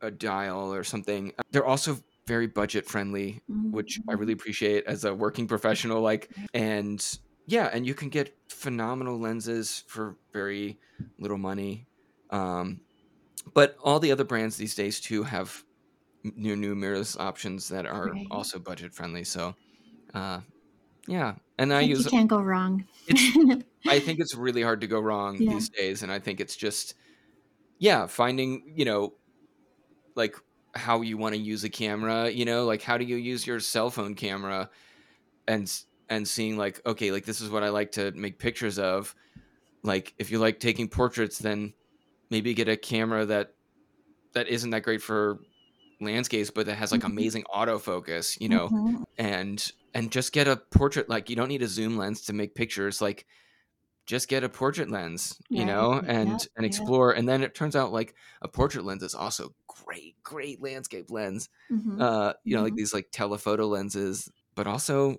a 0.00 0.10
dial 0.10 0.72
or 0.74 0.84
something. 0.84 1.32
They're 1.50 1.64
also 1.66 1.98
very 2.26 2.46
budget 2.46 2.86
friendly, 2.86 3.42
which 3.70 4.00
I 4.08 4.14
Mhm. 4.14 4.16
really 4.16 4.32
appreciate 4.32 4.84
as 4.86 5.04
a 5.04 5.14
working 5.14 5.48
professional. 5.48 6.00
Like, 6.02 6.32
and 6.52 7.04
yeah, 7.46 7.66
and 7.72 7.86
you 7.86 7.94
can 7.94 8.08
get 8.08 8.36
phenomenal 8.50 9.18
lenses 9.18 9.84
for 9.88 10.18
very 10.32 10.80
little 11.18 11.38
money. 11.38 11.88
Um, 12.30 12.82
but 13.54 13.76
all 13.82 14.00
the 14.00 14.12
other 14.12 14.24
brands 14.24 14.56
these 14.56 14.74
days 14.74 15.00
too 15.00 15.22
have 15.24 15.64
new 16.24 16.56
new 16.56 16.74
mirrorless 16.74 17.18
options 17.20 17.68
that 17.68 17.86
are 17.86 18.20
Right. 18.20 18.30
also 18.30 18.58
budget 18.58 18.94
friendly. 18.94 19.24
So, 19.24 19.56
uh, 20.14 20.40
yeah, 21.08 21.36
and 21.58 21.72
I 21.74 21.80
Like 21.80 21.88
use 21.90 22.04
you 22.04 22.10
can't 22.10 22.28
go 22.28 22.40
wrong. 22.40 22.86
I 23.86 24.00
think 24.00 24.18
it's 24.20 24.34
really 24.34 24.62
hard 24.62 24.80
to 24.80 24.86
go 24.86 25.00
wrong 25.00 25.36
Yeah. 25.40 25.52
these 25.52 25.68
days, 25.68 26.02
and 26.02 26.10
I 26.10 26.18
think 26.18 26.40
it's 26.40 26.56
just, 26.56 26.94
yeah, 27.78 28.06
finding 28.06 28.74
you 28.76 28.84
know, 28.84 29.14
like 30.16 30.36
how 30.74 31.02
you 31.02 31.16
want 31.16 31.34
to 31.34 31.40
use 31.40 31.64
a 31.64 31.70
camera. 31.70 32.30
You 32.30 32.44
know, 32.44 32.64
like 32.64 32.82
how 32.82 32.98
do 32.98 33.04
you 33.04 33.16
use 33.16 33.46
your 33.46 33.60
cell 33.60 33.90
phone 33.90 34.14
camera, 34.14 34.70
and 35.48 35.72
and 36.08 36.28
seeing 36.28 36.56
like 36.58 36.84
okay, 36.86 37.12
like 37.12 37.26
this 37.26 37.40
is 37.40 37.50
what 37.50 37.64
I 37.64 37.70
like 37.70 37.92
to 37.92 38.12
make 38.12 38.38
pictures 38.38 38.78
of. 38.78 39.14
Like 39.84 40.14
if 40.18 40.30
you 40.30 40.38
like 40.40 40.60
taking 40.60 40.88
portraits, 40.88 41.38
then 41.38 41.74
maybe 42.30 42.54
get 42.54 42.68
a 42.68 42.76
camera 42.76 43.26
that 43.26 43.54
that 44.34 44.48
isn't 44.48 44.70
that 44.70 44.82
great 44.82 45.02
for 45.02 45.40
landscapes, 46.00 46.50
but 46.50 46.66
that 46.66 46.76
has 46.76 46.92
like 46.92 47.04
Mhm. 47.04 47.04
amazing 47.04 47.44
autofocus. 47.54 48.40
You 48.40 48.48
know, 48.48 48.70
Mhm. 48.70 49.04
and 49.18 49.70
and 49.94 50.10
just 50.12 50.32
get 50.32 50.48
a 50.48 50.56
portrait 50.56 51.08
like 51.08 51.30
you 51.30 51.36
don't 51.36 51.48
need 51.48 51.62
a 51.62 51.68
zoom 51.68 51.96
lens 51.96 52.22
to 52.22 52.32
make 52.32 52.54
pictures 52.56 53.00
like 53.00 53.26
just 54.06 54.28
get 54.28 54.44
a 54.44 54.48
portrait 54.48 54.90
lens 54.90 55.40
you 55.52 55.64
Right. 55.64 55.64
know 55.64 56.02
Yeah, 56.02 56.06
and 56.06 56.46
and 56.56 56.66
yeah. 56.66 56.66
explore 56.66 57.12
and 57.12 57.28
then 57.28 57.42
it 57.42 57.54
turns 57.54 57.74
out 57.76 57.92
like 57.92 58.14
a 58.42 58.48
portrait 58.48 58.84
lens 58.84 59.02
is 59.02 59.14
also 59.14 59.54
great 59.68 60.22
great 60.22 60.60
landscape 60.60 61.10
lens 61.10 61.48
Mhm. 61.70 61.98
uh 61.98 62.32
you 62.44 62.54
know 62.56 62.62
like 62.62 62.74
Mhm. 62.74 62.76
these 62.76 62.92
like 62.94 63.08
telephoto 63.12 63.66
lenses 63.66 64.30
but 64.54 64.66
also 64.66 65.16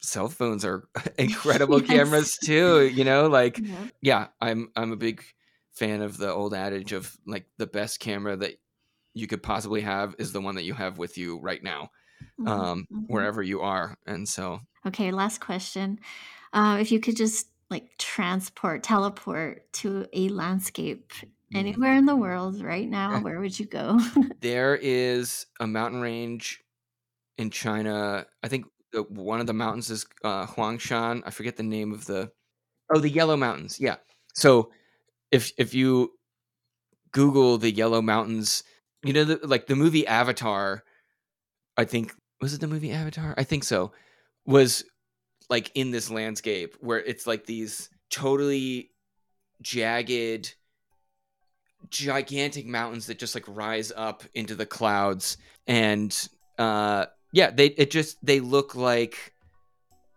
cell 0.00 0.28
phones 0.28 0.64
are 0.64 0.88
incredible 1.18 1.80
cameras 1.80 2.38
too 2.38 2.86
you 2.86 3.04
know 3.04 3.28
like 3.28 3.62
Yeah. 3.62 3.86
yeah 4.02 4.28
i'm 4.40 4.70
i'm 4.76 4.92
a 4.92 4.96
big 4.96 5.24
fan 5.72 6.02
of 6.02 6.16
the 6.18 6.32
old 6.32 6.54
adage 6.54 6.92
of 6.92 7.16
like 7.26 7.46
the 7.58 7.66
best 7.66 8.00
camera 8.00 8.36
that 8.36 8.54
you 9.20 9.26
could 9.28 9.42
possibly 9.42 9.82
have 9.82 10.14
is 10.18 10.32
the 10.32 10.40
one 10.40 10.56
that 10.56 10.64
you 10.64 10.74
have 10.74 10.98
with 10.98 11.18
you 11.18 11.38
right 11.40 11.62
now 11.62 11.90
Mhm. 12.38 12.66
um 12.66 12.86
Mhm. 12.90 13.06
wherever 13.06 13.42
you 13.42 13.60
are 13.62 13.96
and 14.06 14.28
so 14.28 14.60
Okay, 14.86 15.10
last 15.12 15.40
question. 15.40 16.00
Uh, 16.52 16.78
if 16.80 16.90
you 16.90 17.00
could 17.00 17.16
just 17.16 17.48
like 17.70 17.96
transport, 17.98 18.82
teleport 18.82 19.72
to 19.74 20.06
a 20.12 20.28
landscape 20.30 21.12
mm, 21.50 21.80
anywhere 21.80 21.94
in 21.94 22.06
the 22.06 22.16
world 22.16 22.62
right 22.62 22.88
now, 22.88 23.20
where 23.20 23.40
would 23.40 23.58
you 23.58 23.66
go? 23.66 23.98
there 24.40 24.76
is 24.76 25.46
a 25.60 25.66
mountain 25.66 26.00
range 26.00 26.62
in 27.38 27.50
China. 27.50 28.26
I 28.42 28.48
think 28.48 28.66
the, 28.92 29.04
one 29.04 29.40
of 29.40 29.48
the 29.48 29.54
mountains 29.54 29.90
is 29.90 30.06
uh, 30.24 30.46
Huangshan. 30.46 31.22
I 31.26 31.30
forget 31.30 31.56
the 31.56 31.64
name 31.64 31.92
of 31.92 32.06
the 32.06 32.32
oh 32.94 33.00
the 33.00 33.10
Yellow 33.10 33.36
Mountains. 33.36 33.80
Yeah. 33.80 33.96
So 34.34 34.72
if 35.32 35.52
if 35.58 35.74
you 35.74 36.12
Google 37.12 37.58
the 37.58 37.70
Yellow 37.70 38.02
Mountains, 38.02 38.62
you 39.02 39.12
know 39.12 39.24
the, 39.24 39.40
like 39.46 39.66
the 39.66 39.76
movie 39.76 40.06
Avatar. 40.06 40.84
I 41.76 41.84
think 41.84 42.14
was 42.40 42.54
it 42.54 42.60
the 42.60 42.68
movie 42.68 42.92
Avatar? 42.92 43.34
I 43.36 43.44
think 43.44 43.64
so. 43.64 43.92
Was 44.46 44.84
like 45.48 45.70
in 45.74 45.90
this 45.90 46.10
landscape 46.10 46.76
where 46.80 47.00
it's 47.00 47.26
like 47.26 47.46
these 47.46 47.90
totally 48.10 48.90
jagged 49.62 50.54
gigantic 51.88 52.66
mountains 52.66 53.06
that 53.06 53.18
just 53.18 53.34
like 53.34 53.44
rise 53.48 53.92
up 53.94 54.22
into 54.34 54.54
the 54.54 54.66
clouds 54.66 55.38
and 55.66 56.28
uh 56.58 57.06
yeah 57.32 57.50
they 57.50 57.66
it 57.66 57.90
just 57.90 58.18
they 58.24 58.38
look 58.38 58.74
like 58.74 59.32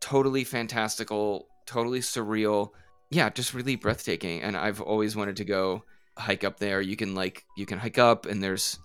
totally 0.01 0.43
fantastical 0.43 1.47
totally 1.65 1.99
surreal 1.99 2.69
yeah 3.09 3.29
just 3.29 3.53
really 3.53 3.75
breathtaking 3.75 4.41
and 4.41 4.57
i've 4.57 4.81
always 4.81 5.15
wanted 5.15 5.37
to 5.37 5.45
go 5.45 5.83
hike 6.17 6.43
up 6.43 6.59
there 6.59 6.79
you 6.81 6.95
can 6.95 7.15
like 7.15 7.43
you 7.57 7.65
can 7.65 7.79
hike 7.79 7.97
up 7.97 8.25
and 8.25 8.41
there's 8.43 8.79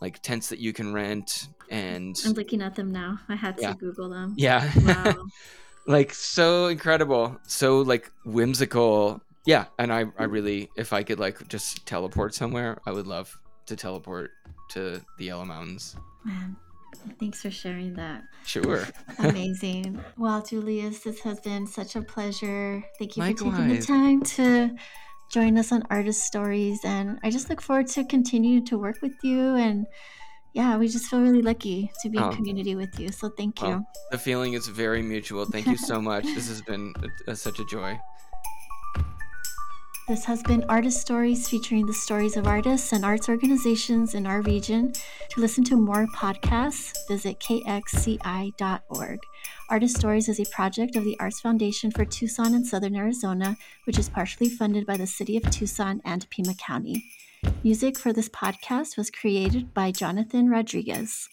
like 0.00 0.20
tents 0.22 0.48
that 0.50 0.58
you 0.58 0.72
can 0.72 0.92
rent 0.92 1.48
and 1.70 2.14
I'm 2.26 2.32
looking 2.32 2.60
at 2.60 2.74
them 2.74 2.92
now. 2.92 3.18
I 3.28 3.36
had 3.36 3.56
to 3.58 3.74
Google 3.74 4.10
them. 4.10 4.34
yeah 4.36 4.70
Wow. 4.84 5.14
like 5.86 6.12
so 6.14 6.66
incredible 6.68 7.38
so 7.46 7.80
like 7.80 8.10
whimsical 8.24 9.20
yeah 9.46 9.66
and 9.78 9.92
i 9.92 10.04
i 10.18 10.24
really 10.24 10.68
if 10.76 10.92
i 10.94 11.02
could 11.02 11.18
like 11.20 11.46
just 11.48 11.84
teleport 11.86 12.34
somewhere 12.34 12.78
i 12.86 12.90
would 12.90 13.06
love 13.06 13.38
to 13.66 13.76
teleport 13.76 14.30
to 14.70 15.00
the 15.18 15.24
yellow 15.26 15.44
mountains 15.44 15.96
Man, 16.24 16.56
thanks 17.20 17.42
for 17.42 17.50
sharing 17.50 17.92
that. 17.94 18.22
sure 18.46 18.86
Amazing. 19.18 20.00
well, 20.16 20.42
Julius, 20.42 21.00
this 21.00 21.20
has 21.20 21.38
been 21.40 21.66
such 21.66 21.96
a 21.96 22.00
pleasure. 22.02 22.82
Thank 22.98 23.18
you 23.18 23.22
for 23.22 23.28
taking 23.34 23.68
the 23.68 23.82
time 23.82 24.22
to 24.22 24.74
join 25.30 25.58
us 25.58 25.72
on 25.72 25.82
Artist 25.90 26.22
Stories. 26.24 26.80
And 26.84 27.18
I 27.22 27.30
just 27.30 27.50
look 27.50 27.60
forward 27.60 27.88
to 27.88 28.04
continue 28.04 28.60
to 28.66 28.78
work 28.78 28.96
with 29.02 29.14
you. 29.22 29.56
And 29.56 29.86
yeah, 30.52 30.76
we 30.76 30.86
just 30.88 31.06
feel 31.06 31.20
really 31.20 31.42
lucky 31.42 31.90
to 32.02 32.08
be 32.08 32.18
Oh. 32.18 32.28
in 32.30 32.36
community 32.36 32.76
with 32.76 32.98
you. 33.00 33.08
So 33.08 33.28
thank 33.28 33.60
you. 33.60 33.68
Well, 33.68 33.84
the 34.12 34.18
feeling 34.18 34.52
is 34.54 34.68
very 34.68 35.02
mutual 35.02 35.44
thank 35.46 35.66
you 35.66 35.76
so 35.76 36.00
much 36.00 36.24
this 36.24 36.46
has 36.48 36.62
been 36.62 36.94
a, 37.26 37.32
a, 37.32 37.36
such 37.36 37.58
a 37.58 37.64
joy 37.64 37.98
This 40.06 40.26
has 40.26 40.42
been 40.42 40.66
Artist 40.68 41.00
Stories 41.00 41.48
featuring 41.48 41.86
the 41.86 41.94
stories 41.94 42.36
of 42.36 42.46
artists 42.46 42.92
and 42.92 43.06
arts 43.06 43.30
organizations 43.30 44.14
in 44.14 44.26
our 44.26 44.42
region. 44.42 44.92
To 45.30 45.40
listen 45.40 45.64
to 45.64 45.78
more 45.78 46.06
podcasts, 46.08 46.92
visit 47.08 47.40
kxci.org. 47.40 49.18
Artist 49.70 49.96
Stories 49.96 50.28
is 50.28 50.38
a 50.38 50.44
project 50.50 50.96
of 50.96 51.04
the 51.04 51.18
Arts 51.18 51.40
Foundation 51.40 51.90
for 51.90 52.04
Tucson 52.04 52.52
and 52.52 52.66
Southern 52.66 52.94
Arizona, 52.94 53.56
which 53.84 53.98
is 53.98 54.10
partially 54.10 54.50
funded 54.50 54.86
by 54.86 54.98
the 54.98 55.06
City 55.06 55.38
of 55.38 55.50
Tucson 55.50 56.02
and 56.04 56.28
Pima 56.28 56.52
County. 56.52 57.02
Music 57.62 57.98
for 57.98 58.12
this 58.12 58.28
podcast 58.28 58.98
was 58.98 59.10
created 59.10 59.72
by 59.72 59.90
Jonathan 59.90 60.50
Rodriguez. 60.50 61.30